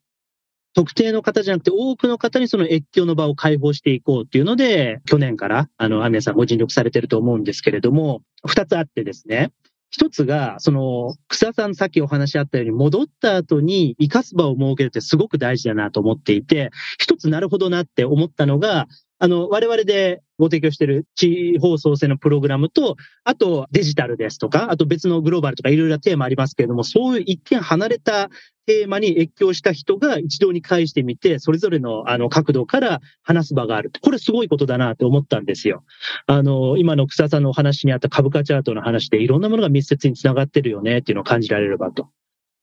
[0.76, 9.52] 特定の方じゃなくて、多くの方にその越境の場を開放していこうっていうので、去年から、あの、網谷さんご尽力されてると思うんですけれども、二つあってですね、
[9.94, 18.88] 一つが、その、草さんさっきお話あったように、戻った後に生かす場を設けるってすごく大事だなと思っていて、一つなるほどなって思ったのが、
[19.20, 28.30] あの、我々でご提供してる地方創生のプログラムと、あとデジタルですとか、あと別のグローバルとかいろいろなテーマありますけれども、そういう一見離れた
[28.66, 33.92] テーマに越境した人が一堂に会してみて、それぞれのあの角度から話す場がある。
[34.02, 35.84] これすごいことだなと思ったんですよ。
[36.28, 42.10] あの、今の草さんのお話にあった株価チャートの話でいろんなものが密接につながってるよねっていうのを感じられればと。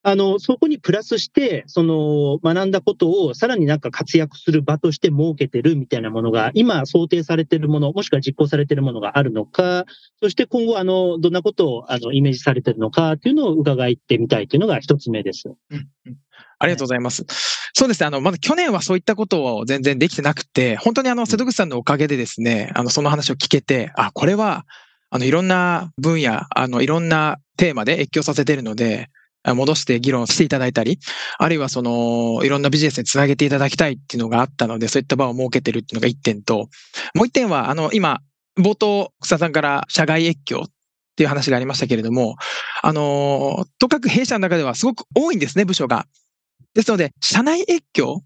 [0.02, 9.84] あの、そこにプラスして、その、学んだことをさらになんか活躍する場として設けてるみたいなものが、今想定されてるもの、もしくは実行されてるものがあるのか、
[10.22, 15.52] そして今後、あの、どんなことを、あの、イメージされてるのかっていうのを伺ってみたいというのが一つ目です。
[16.58, 17.26] ありがとうございます。
[17.74, 18.06] そうですね。
[18.06, 24.64] あの、まだ去年はそういったことを全然できてなくて、本当にあの、瀬戸口さんのおかげでですね、あの、その話を聞けて、あ、これは、
[25.10, 30.98] あの、いろんな分野、あの、いろんなテーマで越境させているので、あ戻して議論していただいたり、
[31.38, 36.68] あるいはその、いろんなビジネスにつなげていただきたいっていうのがあったので、そういった場を設けてるっていうのが一点と、
[37.14, 38.20] もう一点は、あの、今、
[38.58, 40.70] 冒頭、草さんから社外越境っ
[41.16, 42.36] ていう話がありましたけれども、
[42.82, 46.06] あの、とかく弊社の中ではすごく多いんですね、部署が。
[46.74, 48.22] ですので、社内越境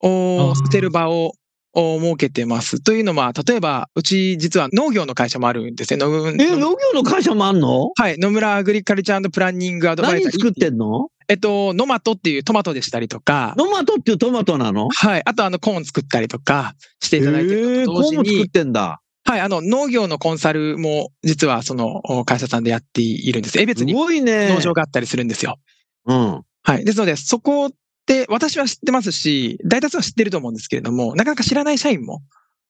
[0.00, 1.32] を捨てる場を
[1.74, 2.80] を設けてます。
[2.82, 5.98] というのは、例えば、うち実は農業の会社もあるんですね。
[5.98, 7.90] のえ、農業の会社もあんの？
[7.96, 8.18] はい。
[8.18, 10.32] 野村アグリカルチャープランニングアドバイザー。
[10.32, 11.08] 何作ってんの？
[11.28, 14.88] えっと、ノマトっていうトマトでしたりとか、ノマトっていうトマトなの？
[14.90, 15.22] はい。
[15.24, 19.00] あと、あの、コーン作ったりとかしていただいてえー、るのと同時コーンも作っに、てんだ。
[19.24, 19.40] はい。
[19.40, 23.56] あの、農業のコンサルも、実はそのお会社さんでやっているんです。
[23.58, 24.52] え、す別にごいね。
[24.52, 25.58] 農場があったりするんですよ。
[26.06, 26.42] うん。
[26.64, 26.84] はい。
[26.84, 27.70] ですので、そこっ
[28.06, 32.22] て私は知ってますし、大多数は知ってると思うんですけれども、なかなか知らない社員も、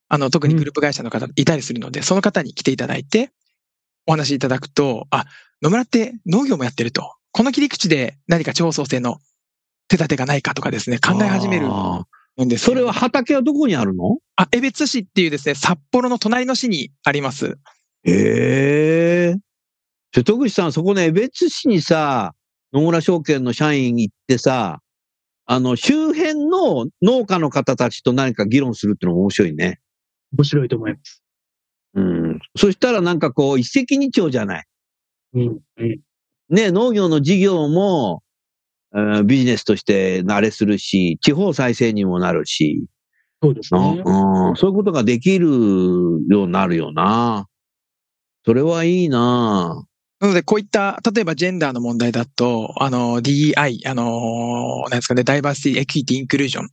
[0.08, 3.30] あの、特にグループ会社の方いたりするので、その方に来ていただいて、
[4.06, 5.24] お話しいただくと、あ、
[5.62, 7.14] 野村って農業もやってると。
[7.30, 9.20] この切り口で何か地方創生の
[9.88, 12.04] 手立てがないかとかですね、考え始めるあ
[12.44, 14.18] んですよーそれは畑はどこにあるの？
[14.36, 17.58] あ、江別市っていうですね、札幌の隣の市にあります。
[18.04, 19.36] へえ。
[20.14, 22.34] 瀬戸口さん、そこね、江別市にさ、
[22.72, 24.80] 野村証券の社員行ってさ、
[25.46, 29.80] あの、周辺の農家の方たちと何か議論するってのも面白いね。
[30.36, 31.22] 面白いと思います。
[31.94, 32.38] うん。
[32.56, 34.64] そしたらなんかこう、一石二鳥じゃない？
[35.34, 35.58] うん。
[35.78, 36.00] うん。
[36.48, 38.22] ね、農業の事業も、
[38.94, 42.84] えービジネスとして慣れするし、地方再生にもなるし、
[43.42, 44.02] そうですね。
[44.04, 47.48] うん、そういうことができるようになるよな。
[48.44, 49.84] それはいいな。
[50.22, 56.68] なので、こういった、例えばジェンダーの問題だと、あの、DEI、あの、なんですかね、ダイバーシティ、エクイティ、インクルージョン、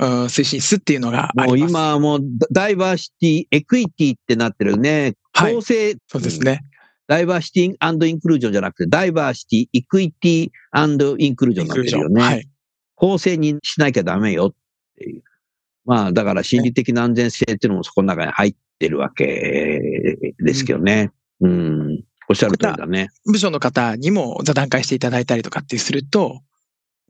[0.00, 1.70] うん推進室っていうのがあもうあります。
[1.70, 2.20] 今はもう
[2.50, 5.14] ダダイバーシティ、エクイティってなってるね。
[5.32, 5.96] はい公正。
[6.06, 6.60] そうですね。
[7.06, 10.50] ダイバーシティインクルージョンじゃなくて、ダイバーシティ、イクイティ
[11.18, 12.22] インクルージョンになってるよね。
[12.22, 12.48] はい。
[12.94, 14.54] 公正にしなきゃダメよっ
[14.98, 15.22] ていう。
[15.86, 21.10] まあ、だから心理的な安全性っていうのもそこの中に入ってるわけですけどね。
[21.40, 22.04] うん。
[22.28, 23.10] おっしゃる通りだね。
[23.26, 26.42] 部署の方にも座談会していただいたりとかってすると、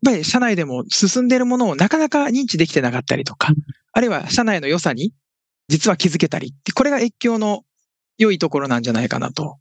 [0.02, 3.52] やっぱり社内でも進んでいるものをなかなか認知できてなかったりとか、
[3.92, 5.12] あるいは社内の良さに
[5.68, 7.64] 実は気づけたりこれが越境の
[8.18, 9.58] 良いところなんじゃないかなと。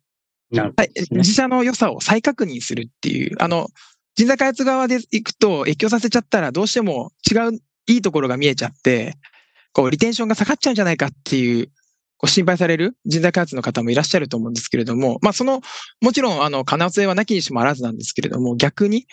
[0.51, 3.67] なるほどね自社の良さを再確認するっていう、あの、
[4.15, 9.15] 人材開発側で行くと越境させちゃったらどうしても違ういいところが見えちゃって、
[9.73, 11.71] こう、リテンションが下がっちゃうんじゃないかっていう、
[12.21, 15.61] こう心配される人材開発の方もいらっしゃると思うんですけれども、まあその、
[16.01, 19.07] もちろん、あの、可能性はなきにしもあらずなんですけれども、逆に、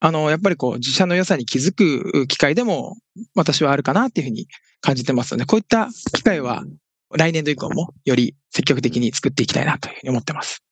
[0.00, 2.96] あの、やっぱりこう、自社の良さに気づく機会でも、
[3.34, 4.46] 私はあるかなっていうふうに
[4.80, 6.64] 感じてますので、こういった機会は
[7.10, 10.64] 来年度以降もより積極的に作っていきたいなというふうに思ってます。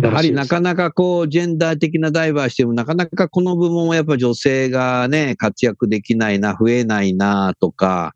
[0.00, 8.14] やはりなかなかこう、ジェンダー的なダイバーシティもなかなかこの部門はやっぱ女性がね、活躍できないな、増えないな、とか、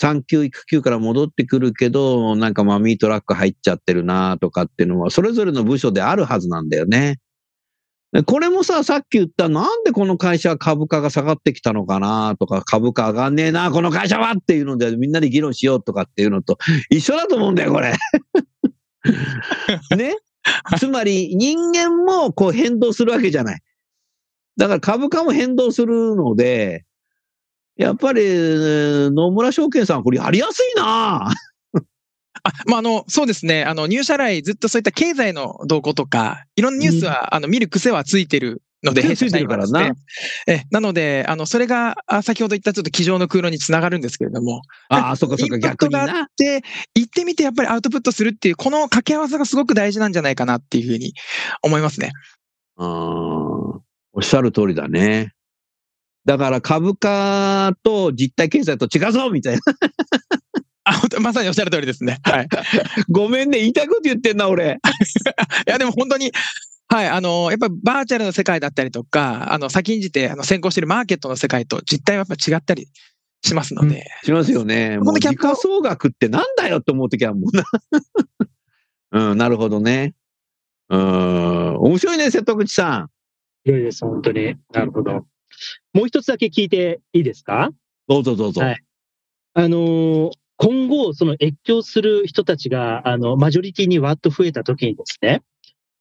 [0.00, 7.18] 産休育休から戻ってくるけど、なんかマミートラック入っちゃってるな、とかっていうのは、それぞれの部署であるはずなんだよね。
[8.12, 16.56] でこれもさ、さっき言った、なんでこの会社は株価が下がってきたのかなとか、株価上がんねえな、この会社はっていうので、みんなで議論しようとかっていうのと
[16.88, 17.92] 一緒だと思うんだよ、これ。
[19.96, 20.16] ね？
[20.78, 23.60] つまり人間もこう変動するわけじゃない。
[24.56, 26.84] だから株価も変動するので、
[27.78, 31.30] やっぱりえー野村証券さんこれやりやすいな
[32.42, 33.64] あ、まあ、あの、そうですね。
[33.64, 39.92] あの、入社来ずっとそういった経済の動向とか、いろんなニュースは、あの、見る癖はついてるので、癖ついてるからな
[40.46, 46.26] え、なので、あの、それが、あ先ほど言ったちょっと机上の空論につながるんですけれども、ああ、そっかそっか、逆にがあっ。
[46.36, 46.62] て、
[46.94, 51.14] 行ってみてやっぱりアウトプットするっていう、この掛け合わせがすごく大事なんじゃないかなっていうふうに
[51.62, 52.12] 思いますね。
[52.76, 53.48] うーん
[54.12, 55.32] おっしゃる通りだね。
[56.28, 59.62] だから株価と実体経済と違うぞみたいな。
[61.22, 62.18] まさにおっしゃる通りですね。
[62.22, 62.48] はい。
[63.08, 64.76] ごめんね、言いたいこと言ってんな、俺。
[65.66, 66.30] いや、でも本当に、
[66.88, 72.88] はい、あの、やっぱバーチャルの世界だったりとか、あの、先んじて、あの、先行しているマーケットの世界と実態はやっぱ違ったり
[73.42, 74.96] しますので、しますよね。
[74.98, 77.64] こもう時のギャ総額ってなんだよって思うときはもうな。
[79.30, 80.14] うん、なるほどね。
[80.90, 83.10] うん、面白いね、瀬戸口さん。
[83.64, 84.56] 広いです、本当に。
[84.74, 85.26] なるほど。
[85.98, 87.70] もう一つだけ聞いていいですか？
[88.06, 88.60] どうぞどうぞ。
[88.60, 88.84] はい
[89.54, 90.30] あのー
[90.60, 95.42] 今後、その越境する人たちが、あの、マジョリティにわっと増えた時にですね、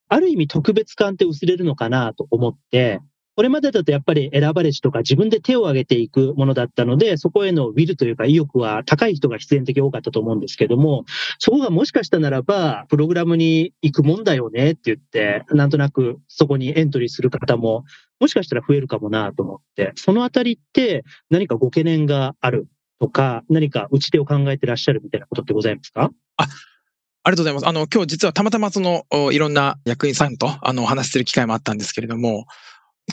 [0.07, 2.99] ある意味特別感って薄れるのかなと思って、
[3.37, 11.05] これまでだとやっぱり選ばれしとか自分で手を挙げていくものだったので、そこへのウィルというか意欲は高い人が必然的多かったと思うんですけども、
[11.37, 17.83] そこがもしかしたならば、プログラムに行くもんだよねって言って、なんとなくそこにエントリーする方も、
[18.19, 22.67] もしかしたら増えるかもなと思って、そのあたりって何かご懸念がある
[22.99, 26.09] とか、何か打ち手を考えてらっしゃるみたいなことってございますか？
[26.37, 27.67] ありがとうございます。
[27.67, 32.47] あの、今日実はたまたまその、いろんな役員さんと、あの、お話しする機会もあったんですけれども、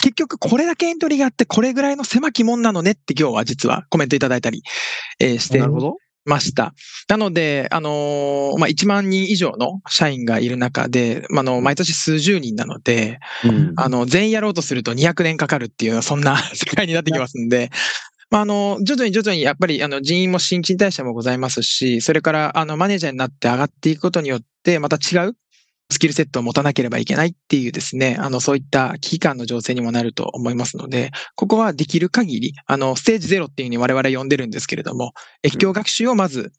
[0.01, 4.63] 結局これだけエントリーがあって、これぐらいの狭きもんなのねって今日は実はコメントいただいたり、
[5.21, 5.63] えーして。
[6.25, 6.73] ました。
[7.09, 17.71] なので、あのーまあ、1万人以上の社員がいる中で、まあ、あの、毎年数十人なので、うんあの、全員やろうとすると200年かかるっていう、そんな 世界になってきますんで、
[18.31, 25.37] まあ、あの、徐々に徐々にやっぱり、あの、人員も新陳代謝もございますし、それから、あの、マネージャーになって上がっていくことによって、また違う
[25.91, 35.13] スキルセットを持たなければいけないっていうですね、あの、そういった危機感の情勢にもなると思いますので、ここはできる限り、あの、ステージゼロっていうふうに我々呼んでるんですけれども、
[35.45, 36.53] 越境学習をまず、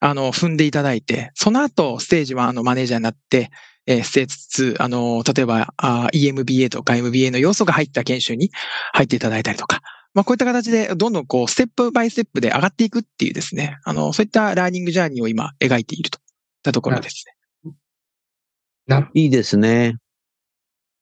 [0.00, 3.50] あの、踏んでいただいて、その後、ステージ1、あの、マネージャーになって、
[3.86, 5.74] えーステージ2、あの、例えば、
[6.12, 8.50] EMBA とか MBA の要素が入った研修に
[8.92, 9.80] 入っていただいたりとか、
[10.14, 16.22] まあ、こういった形で、どんどんこう、ステップバイステップで上がっていくっていうですね、あの、そういったラーニングジャーニーを今、描いているといっ
[16.62, 17.41] たところですね。
[19.14, 19.96] いいですね。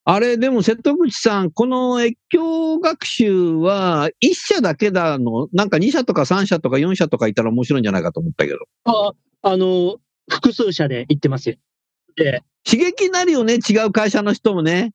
[0.04, 8.58] あれ、でも瀬戸口さん、この越境学習は1社だけだの、なんか2社とか3社とか4社とかいたら面白いんじゃないかと思ったけど。
[8.84, 9.12] あ、
[9.42, 9.96] あの、
[10.28, 11.56] 複数社で行ってますよ。
[12.16, 14.92] で、刺激になるよね、違う会社の人もね。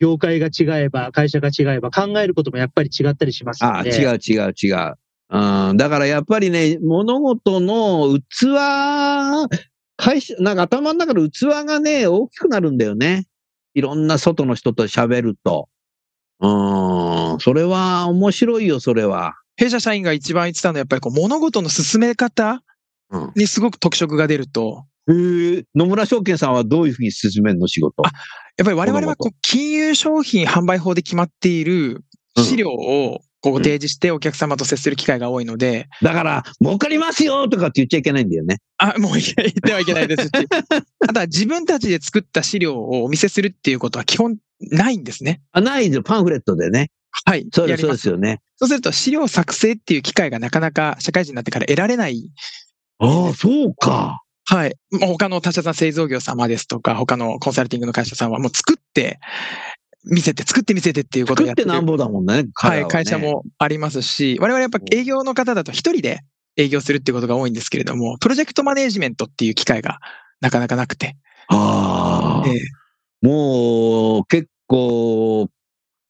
[0.00, 3.90] 業界が違えば、会社が違えば、考えることもやっぱり違ったりしますああ、ので。
[3.90, 4.94] 違う違う違う。
[5.28, 8.46] うん、だからやっぱりね、物事の器、
[9.96, 13.26] 会社、なんか頭の中の器がね、大きくなるんだよね。
[13.74, 15.68] いろんな外の人と喋ると。
[16.40, 16.46] う
[17.36, 19.34] ん、それは面白いよ、それは。
[19.56, 22.62] 弊社社員が一番言ってたのは、やっぱりこう、物事の進め方
[23.08, 23.32] うん。
[23.36, 28.04] にすごく特色が出ると、えー、野村証券さんはどういうふうに進めるの仕事？
[28.04, 28.10] あ
[28.56, 32.04] やっぱり我々はこう金融商品販売法で決まっている
[32.36, 35.88] 資料をこう提示してお客様と接する機会が多いので。
[36.02, 38.58] だから、儲かりますよとかって言っちゃいけないんだよね。
[38.78, 39.24] あ、もう言っ
[39.62, 40.30] てはいけないですし。
[41.08, 45.42] あとは自分たちで作った資料をお見せするっていうことは基本ないんですね。
[45.52, 46.90] あ、ないですパンフレットでね。
[47.24, 47.46] はい。
[47.52, 48.40] そうですそうですよね。
[48.56, 52.30] そうすると資料作成っていう機会がなかなか社会人になってから得られない。
[52.98, 54.22] ああ、そうか。
[54.48, 54.76] はい。
[54.92, 59.18] もう他の他社さん製造業様ですとか、他のコンサルティングの会社さんはもう作って、
[60.06, 61.68] 見せて、作って見せてっていうことをやってる。
[61.68, 62.46] 作ってなんぼだもんね。
[62.54, 66.20] はい、会社もありますし、我々やっぱ営業の方だと一人で
[66.56, 69.98] 営業するっていうことが多いんですけれども、プロジェクトマネージメントっていう機会が
[70.40, 71.16] なかなかなくて。
[71.48, 72.60] ああ、ええ
[73.22, 75.48] もう結構、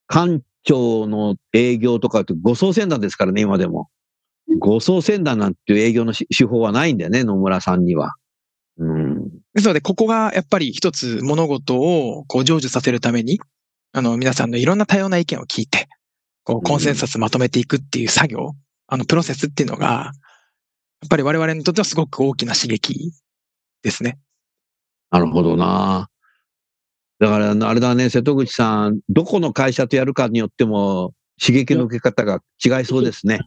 [0.07, 3.89] 官庁の営業とかって護送船団ですからね、今でも。
[4.59, 8.13] 護送船団なんていう営業のし手法はないんだよね、野村さんには。
[8.77, 9.29] うん。
[9.53, 13.39] ですので、ここがやっぱり一つ物事をこう成就させるために、
[13.97, 15.87] あの、皆さんのいろんな多様な意見を聞いて、
[16.43, 18.51] こう、コンセンサスまとめていくっていう作業、
[18.85, 20.11] あの、プロセスっていうのが、や
[21.07, 23.11] っぱり我々にとってはすごく大きな刺激
[23.81, 24.19] ですね。
[25.09, 26.09] なるほどな。
[27.17, 33.39] だから、あれだね、瀬戸口さん、どこの会社とやるかによっても、刺激の受け方が違いそうですね。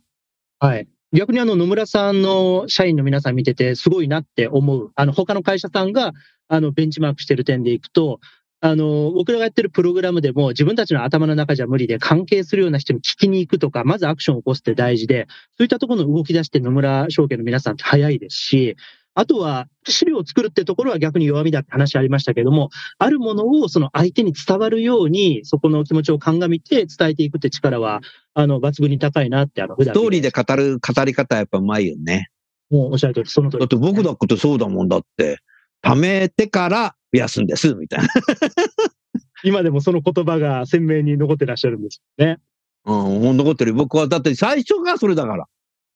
[0.58, 0.88] はい。
[1.12, 4.90] 逆にあの野村さんの社員の皆さん見ててすごいなって思う。
[4.96, 6.12] あの他の会社さんが
[6.48, 8.18] あのベンチマークしてる点でいくと、
[8.62, 18.76] あの僕らがやってるプログラムでも自分たちの頭の中じゃ無理で関係するような人に聞きに行くとか、まずアクションを起こすって大事で、そういったところの動き出して野村証券の皆さんって早いですし、
[19.14, 28.02] あとは資料を作るってところは逆に弱みだって話ありましたけども、あるものをその相手に伝わるように、そこの気持ちを鑑みて伝えていくって力は、
[28.34, 32.30] あの、抜群に高いなって、あの、普段ストーリーで語る、語り方はやっぱうまいよね。
[32.70, 33.60] もうおっしゃる通り、その通り。
[33.60, 35.38] だって僕だってそうだもんだって、
[35.82, 38.08] 貯めてから増やすんです、みたいな。
[39.42, 42.38] 今でもその言葉が鮮明に残ってらっしゃるんですよね。
[42.84, 43.74] うん、残ってる。
[43.74, 45.46] 僕は、だって最初がそれだから。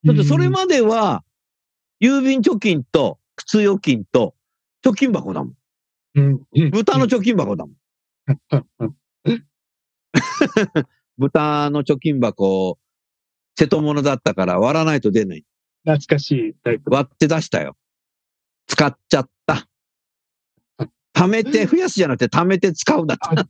[0.04, 1.24] だってそれまでは、
[2.00, 4.34] 郵便貯金と、普通預金と、
[4.84, 5.54] 貯金箱だもん。
[6.16, 7.76] うん、うん豚の貯金箱だもん。
[11.18, 12.78] 豚の貯金箱、
[13.56, 15.44] 瀬戸物だったから割らないと出ない。
[15.84, 16.90] 懐かしいタイプ。
[16.90, 17.76] 割って出したよ。
[18.66, 19.33] 使っちゃった。
[21.24, 23.46] 貯めて増やすじゃなくて貯めて使うだった。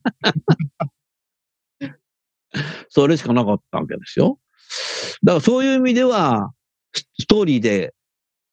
[2.89, 4.39] それしかなかったわけですよ。
[5.23, 6.53] だからそういう意味では、
[6.93, 7.95] スストーリーで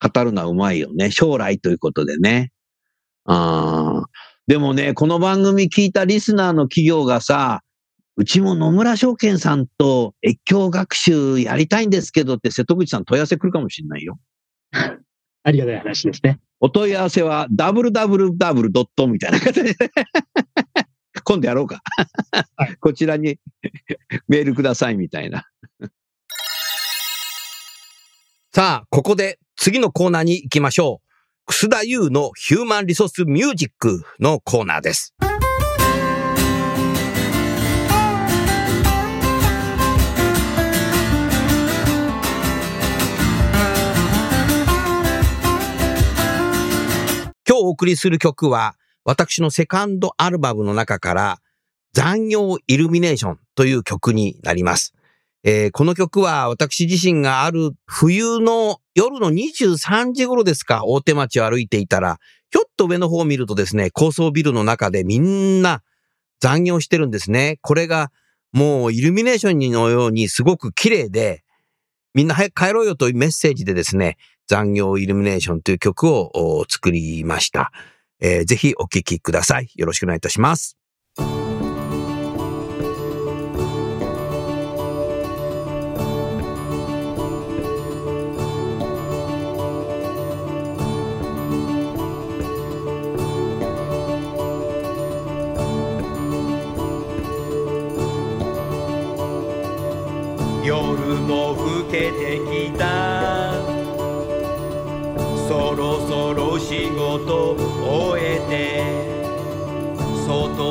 [0.02, 1.12] 語るのはうまいよね。
[1.12, 2.52] 将来ということでね。
[3.26, 4.06] あー
[4.48, 7.62] でもね、この番組聞いたリスナーの企業がさ、
[8.18, 14.20] うちも野村証券さんと越境学習やりたいんですけどって瀬戸口さん問い合わせ来るかもしれないよ。
[15.44, 16.40] ありがたい話ですね。
[16.62, 19.08] お問い合わせは www.
[19.08, 19.76] みたいな形で
[21.24, 21.82] 今度やろうか。
[22.56, 23.40] はいこちらに
[24.28, 25.48] メールくださいみたいな。
[28.54, 31.08] さあ、ここで次のコーナーに行きましょう。
[31.48, 35.16] 楠田優のヒューマンリソースミュージックのコーナーです。
[47.52, 51.40] 今日お送りする曲は、私のセカンドアルバムの中から、
[51.92, 54.94] 残業イルミネーションという曲になります。
[55.44, 62.20] えーこの曲は私自身がある冬の夜の23時頃ですか、大手町を歩いていたら、
[62.52, 65.84] ひょっと上の方を見るとですね、高層ビルの中でみんな
[66.40, 67.60] 残業してるんですね。
[67.62, 68.14] これが
[68.54, 71.44] もうイルミネーションのようにすごく綺麗で、
[72.14, 74.16] みんな早く帰ろうよというメッセージでですね、
[74.52, 77.72] 残業イルミネーションという曲を作りました。
[78.20, 79.70] えーぜひお聴きください。
[79.76, 80.78] よろしくお願いいたします。
[100.64, 100.76] 夜
[101.22, 102.40] も更けて
[102.72, 102.91] きた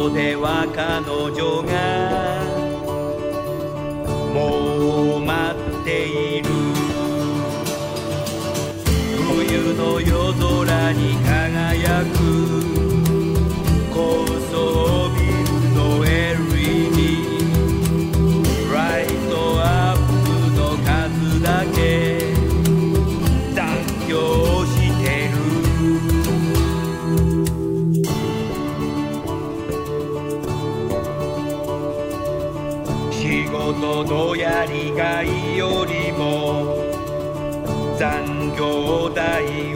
[0.09, 2.00] では彼女が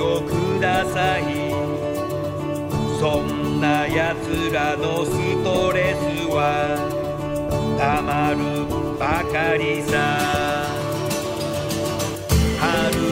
[0.01, 1.23] をください。
[3.01, 5.11] そんな奴らのス
[5.45, 6.77] トレスは
[7.79, 8.39] たまる
[8.99, 9.93] ばかりさ。
[12.59, 12.65] 春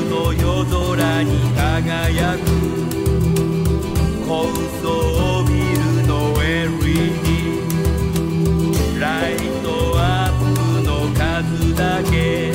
[0.08, 2.40] の夜空に輝く
[4.26, 4.30] 高
[4.80, 6.10] 層ビルの
[6.42, 7.26] LED
[8.98, 9.30] ライ
[9.62, 9.68] ト
[9.98, 10.32] アッ
[10.74, 12.51] プの数だけ。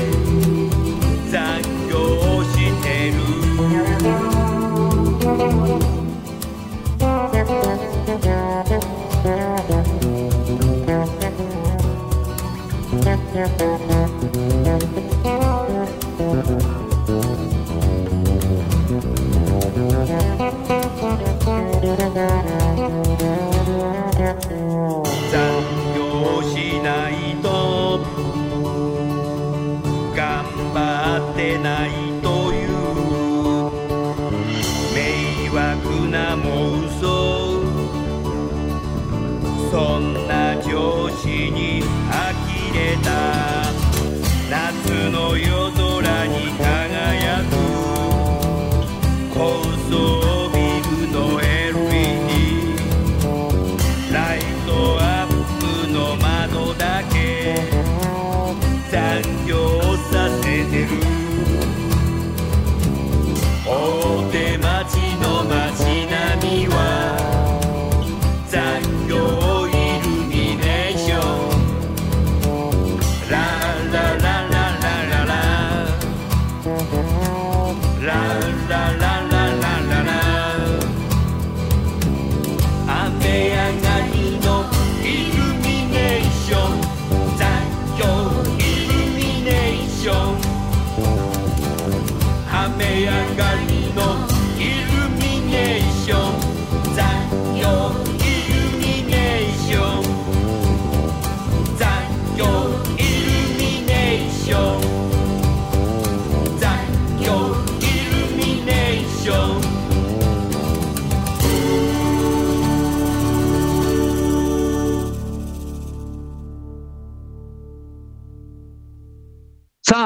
[13.37, 13.76] Yeah.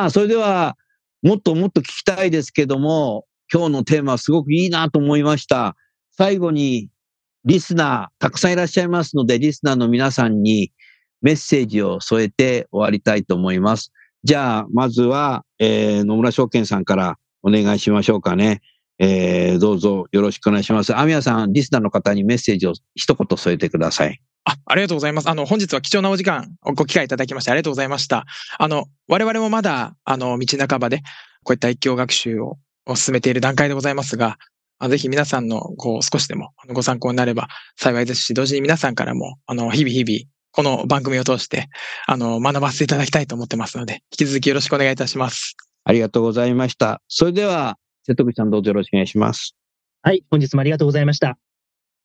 [0.02, 0.78] さあ、それでは、
[1.22, 5.76] もっともっと聞きたいですけども、今日のテーマはすごくいいなと思いました。
[6.10, 6.90] 最後に、
[7.46, 10.72] リスナー、たくさんいらっしゃいますので、リスナーの皆さんに
[11.22, 13.92] メッセージを添えて終わりたいと思います。
[14.24, 18.62] じゃあ、まずは、えー野村証券さんからお願いしましょうかね。
[19.04, 20.96] えーどうぞよろしくお願いします。
[20.96, 24.22] アミヤさん、リスナーの方にメッセージを一言添えてください。
[24.46, 25.30] あ、ありがとうございます。
[25.30, 28.26] あの、本日は貴重なお時間、ご機会いただきましてありがとうございました。
[28.60, 31.00] あの、我々もまだ、あの、道半ばで、
[31.44, 34.38] こういった一教学習をを進めている段階でございますが、
[34.80, 41.70] あぜひ皆さんの、こう、少しでもご参考になれば幸いですし、同時に皆さんからも、あの、日々日々、この番組を通して、
[42.08, 45.56] あの、学ばせていただきたいと思ってますので、引き続きよろしくお願いいたします。
[45.84, 47.02] ありがとうございました。
[47.08, 49.56] それでは、瀬戸口さんどうぞよろしくお願いします。
[50.02, 51.38] はい、本日もありがとうございました。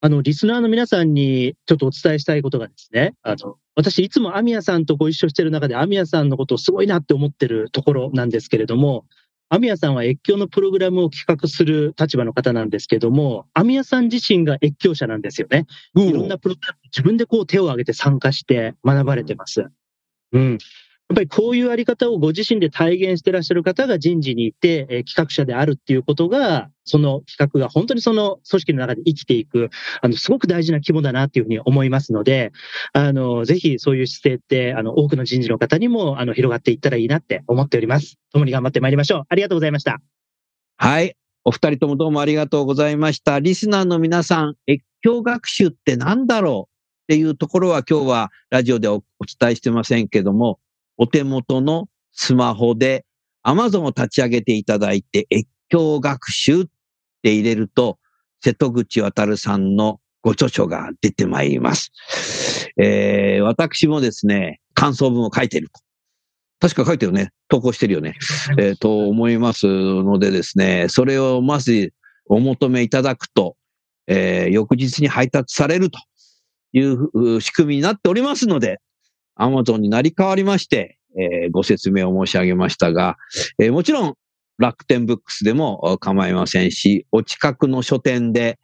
[0.02, 9.06] あの、リスナーの皆さんにちょっとお伝えしたいことがですね、あの、私いつもアミヤさんとご一緒してる中でアミヤさんのことをすごいなって思ってるところなんですけれども、
[9.48, 15.66] アミヤさんは越境のプログラムを企画する立場の方なんですけども、アミヤさん自身が越境者なんですよね。
[15.94, 19.66] いろんなプログラム自分でこう手を挙げて参加して学ばれてます。
[20.32, 20.58] うん。
[21.08, 29.70] やっぱりこういうあり方をご自身で体現してらっしゃる方が人事にいて、えー企画者であるっていうことが、その企画が本当にその組織の中で生きていく、
[30.02, 32.52] あの、すごく大事な規模だなっていうふうに思いますので、
[32.92, 38.18] あの、ぜひそういう姿勢って、あの、多くの人事の方にも、あの、広がっていったらいいなって思っております。
[38.32, 39.22] 共に頑張ってまいりましょう。
[39.28, 40.00] ありがとうございました。
[40.76, 41.16] はい。
[41.44, 43.38] お二人ともどうもありがとうございました。
[43.38, 49.02] リスナーの皆さん、越境学習って何だろうっていうところは今日はラジオでおお
[49.40, 50.58] 伝えしてませんけども、
[50.96, 53.04] お手元のスマホで
[53.46, 56.64] Amazon を立ち上げていただいて、越境学習っ
[57.22, 57.98] て入れると、
[58.42, 61.92] 瀬戸口渡さんのご著書が出てまいります。
[62.76, 65.80] えー、私もですね、感想文を書いてると。
[66.58, 67.30] 確か書いてるね。
[67.48, 68.16] 投稿してるよね。
[68.58, 71.92] えーと思いますのでですね、それをまず
[72.28, 73.56] お求めいただくと、
[74.08, 76.00] えー翌日に配達されると
[76.72, 78.80] いう仕組みになっておりますので、
[79.38, 83.16] Amazon になり変わりまして、えーご説明を申し上げましたが、
[83.58, 84.14] えーもちろん
[84.58, 88.58] 楽天ブックスでも構いませんし、お近くの書店で、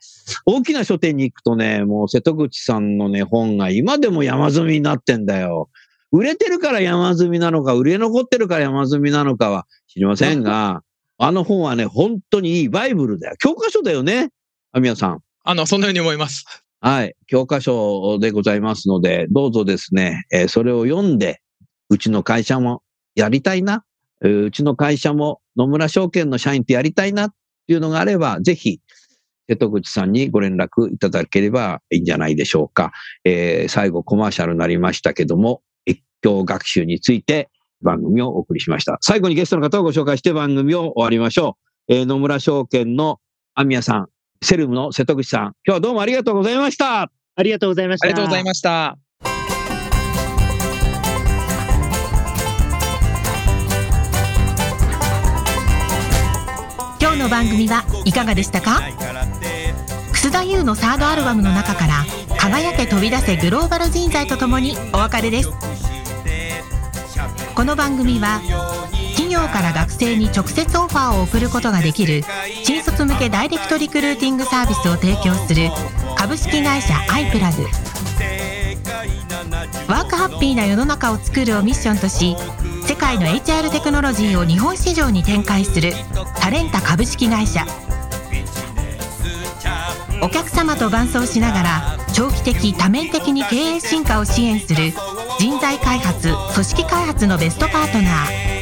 [0.46, 5.68] 大きな書店に行くとね、もう瀬戸口さんのね、本が今でも山積みになってんだよ。
[6.10, 10.82] 売れてるから山積みなのか、売れ残ってるから山積みなのかは知りませんが、
[11.18, 13.36] あの本はね、本当にいいバイブルだよ。
[13.38, 14.30] 教科書だよね。
[14.72, 15.20] アミヤさん。
[15.44, 16.61] あの、そのように思います。
[16.84, 17.14] はい。
[17.28, 21.40] 教科書でございますので、どうぞですね、えーそれを読んで、
[21.88, 22.82] うちの会社も
[23.14, 23.84] やりたいな。
[24.20, 27.30] うちの会社も野村証券の社員ってやりたいなっ
[27.68, 28.80] ていうのがあれば、ぜひ、
[29.48, 32.90] 瀬戸口さんにご連絡いただければいいんじゃないでしょうか。
[33.24, 37.48] えー最後コマーシャルになりましたけども、越境学習について
[37.80, 38.98] 番組をお送りしました。
[39.02, 41.56] 最後にゲストの方をご紹介して番組を終わりましょ
[41.88, 41.94] う。
[41.94, 43.20] えー野村証券の
[43.54, 44.08] アミヤさん、
[44.42, 47.02] セルムの瀬戸口さん、今日はどうもありがとうございました。
[47.02, 48.06] ありがとうございました。
[48.06, 48.98] ありがとうございました。
[57.00, 58.80] 今日の番組はいかがでしたか？
[60.12, 62.04] 楠田優のサードアルバムの中から
[62.38, 65.50] 「輝け飛び出せグローバル人材」とともにお別れです
[67.54, 68.40] この番組は
[69.32, 72.22] 企業から学生に直接オファーを送ることができる
[72.64, 75.70] 新卒向けダイレクトリクルーティングサービスを提供する
[76.18, 77.62] 株式会社アイプラグ
[79.88, 82.36] ワークハッピーな世の中を作るをミッションとし
[82.86, 85.92] 世界の HR テクノロジーを日本市場に展開する
[86.38, 87.64] タレンタ株式会社。
[90.20, 94.92] お客様と伴走しながら長期的多面的に経営進化を支援する
[95.40, 98.61] 人材開発組織開発のベストパートナー。